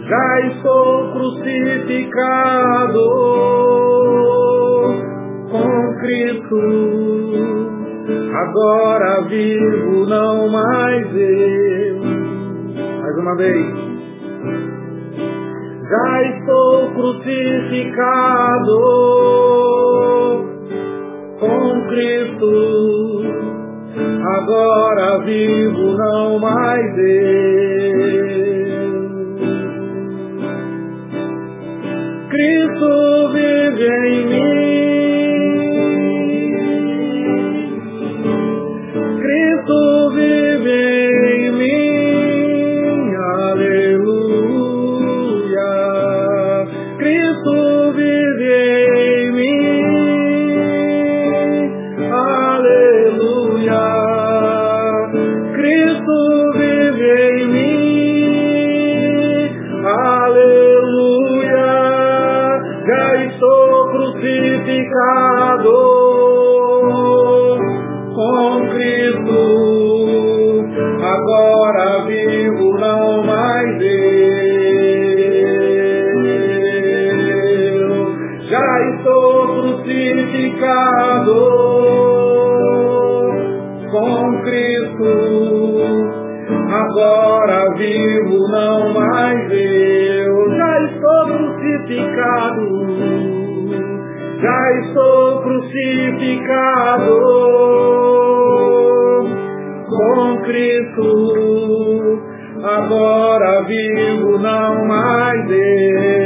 [0.08, 2.98] Já estou crucificado
[5.50, 6.60] com Cristo.
[8.34, 12.00] Agora vivo, não mais eu.
[13.00, 13.66] Mais uma vez.
[15.88, 18.78] Já estou crucificado
[21.40, 22.52] com Cristo.
[24.22, 27.88] Agora vivo, não mais eu.
[32.28, 34.67] Cristo vive em mim.
[87.28, 90.50] agora vivo não mais eu.
[90.56, 92.66] Já estou crucificado,
[94.40, 97.20] já estou crucificado
[99.86, 101.08] com Cristo.
[102.64, 106.17] Agora vivo não mais eu.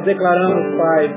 [0.00, 1.08] Nós declaramos, Pai,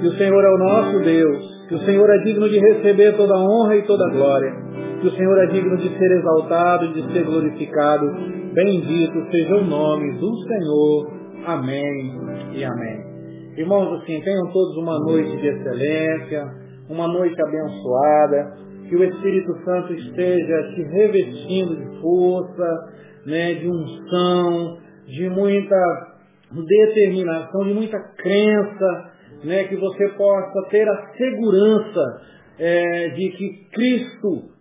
[0.00, 3.34] que o Senhor é o nosso Deus, que o Senhor é digno de receber toda
[3.34, 4.52] honra e toda glória,
[5.00, 8.06] que o Senhor é digno de ser exaltado e de ser glorificado.
[8.52, 11.12] Bendito seja o nome do Senhor.
[11.46, 12.12] Amém
[12.52, 13.54] e amém.
[13.56, 16.44] Irmãos, assim, tenham todos uma noite de excelência,
[16.90, 18.56] uma noite abençoada,
[18.88, 22.92] que o Espírito Santo esteja te revestindo de força,
[23.26, 24.76] né, de unção,
[25.06, 26.13] de muita
[26.62, 29.12] determinação, de muita crença,
[29.44, 32.22] né, que você possa ter a segurança
[32.58, 34.54] é, de que Cristo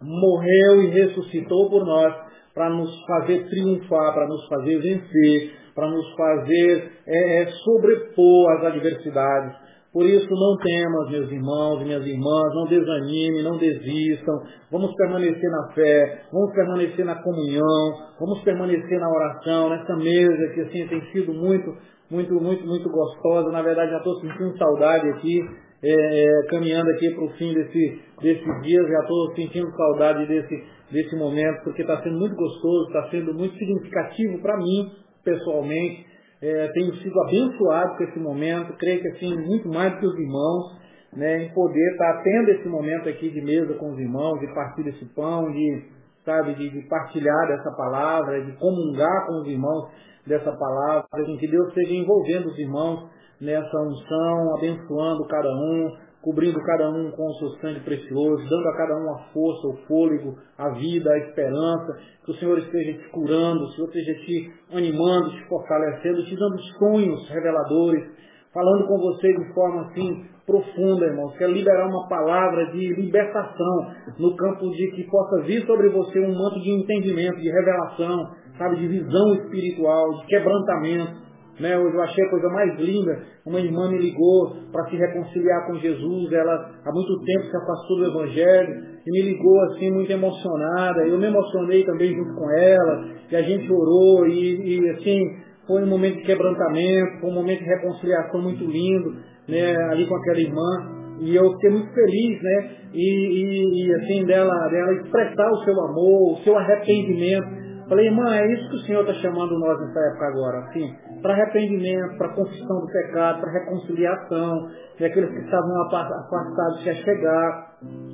[0.00, 2.14] morreu e ressuscitou por nós
[2.54, 8.64] para nos fazer triunfar, para nos fazer vencer, para nos fazer é, é, sobrepor as
[8.66, 9.56] adversidades.
[9.92, 14.34] Por isso não temas, meus irmãos e minhas irmãs, não desanime, não desistam.
[14.70, 20.60] Vamos permanecer na fé, vamos permanecer na comunhão, vamos permanecer na oração, nessa mesa que
[20.60, 21.76] assim tem sido muito,
[22.08, 23.50] muito, muito, muito gostosa.
[23.50, 25.40] Na verdade já estou sentindo saudade aqui,
[25.82, 30.64] é, é, caminhando aqui para o fim desse, desses dias, já estou sentindo saudade desse,
[30.92, 34.92] desse momento, porque está sendo muito gostoso, está sendo muito significativo para mim,
[35.24, 36.09] pessoalmente.
[36.42, 40.18] É, tenho sido abençoado com esse momento, creio que assim, muito mais do que os
[40.18, 40.80] irmãos,
[41.12, 44.84] né, em poder estar tendo esse momento aqui de mesa com os irmãos, de partir
[44.84, 45.84] desse pão, de,
[46.24, 49.90] sabe, de, de partilhar dessa palavra, de comungar com os irmãos
[50.26, 51.06] dessa palavra,
[51.38, 53.10] que Deus esteja envolvendo os irmãos
[53.40, 58.76] nessa unção, abençoando cada um, cobrindo cada um com o seu sangue precioso, dando a
[58.76, 63.08] cada um a força, o fôlego, a vida, a esperança, que o Senhor esteja te
[63.10, 68.04] curando, o Senhor esteja te animando, te fortalecendo, te dando sonhos reveladores,
[68.52, 71.36] falando com você de forma assim profunda, irmãos.
[71.38, 76.34] Quero liberar uma palavra de libertação no campo de que possa vir sobre você um
[76.36, 78.18] manto de entendimento, de revelação,
[78.58, 81.29] sabe, de visão espiritual, de quebrantamento
[81.60, 81.74] né?
[81.74, 83.22] Eu achei a coisa mais linda.
[83.46, 86.32] Uma irmã me ligou para se reconciliar com Jesus.
[86.32, 86.54] Ela
[86.84, 88.74] há muito tempo se afastou do Evangelho
[89.06, 91.06] e me ligou assim muito emocionada.
[91.06, 93.04] Eu me emocionei também junto com ela.
[93.30, 95.20] E a gente orou e, e assim
[95.66, 99.16] foi um momento de quebrantamento, foi um momento de reconciliação muito lindo,
[99.46, 99.76] né?
[99.90, 101.00] Ali com aquela irmã.
[101.20, 102.70] E eu fiquei muito feliz, né?
[102.94, 107.60] E, e, e assim dela, dela expressar o seu amor, o seu arrependimento
[107.90, 111.34] Falei, irmã, é isso que o Senhor está chamando nós nessa época agora, assim, para
[111.34, 117.70] arrependimento, para confissão do pecado, para reconciliação, e aqueles que estavam afastados se chegar,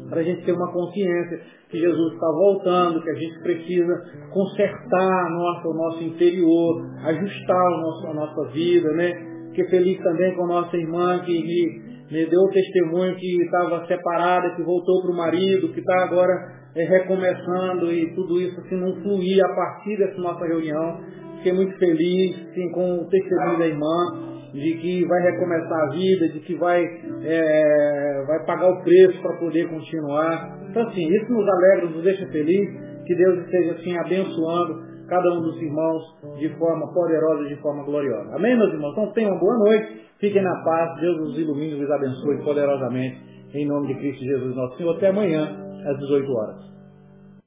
[0.09, 3.95] para a gente ter uma consciência que Jesus está voltando, que a gente precisa
[4.33, 9.13] consertar nosso, o nosso interior, ajustar o nosso, a nossa vida, né?
[9.49, 13.85] Fiquei feliz também com a nossa irmã que me, me deu o testemunho que estava
[13.87, 16.33] separada, que voltou para o marido, que está agora
[16.77, 21.01] é, recomeçando e tudo isso assim, não fluir a partir dessa nossa reunião.
[21.47, 26.29] Fiquei muito feliz assim, com o testemunho da irmã, de que vai recomeçar a vida,
[26.31, 26.83] de que vai,
[27.23, 30.59] é, vai pagar o preço para poder continuar.
[30.69, 32.69] Então assim, isso nos alegra, nos deixa feliz,
[33.07, 36.03] que Deus esteja assim abençoando cada um dos irmãos
[36.41, 38.35] de forma poderosa, de forma gloriosa.
[38.35, 38.91] Amém, meus irmãos?
[38.91, 43.21] Então tenham uma boa noite, fiquem na paz, Deus os ilumine os abençoe poderosamente,
[43.55, 44.97] em nome de Cristo Jesus nosso Senhor.
[44.97, 45.45] Até amanhã
[45.87, 46.76] às 18 horas.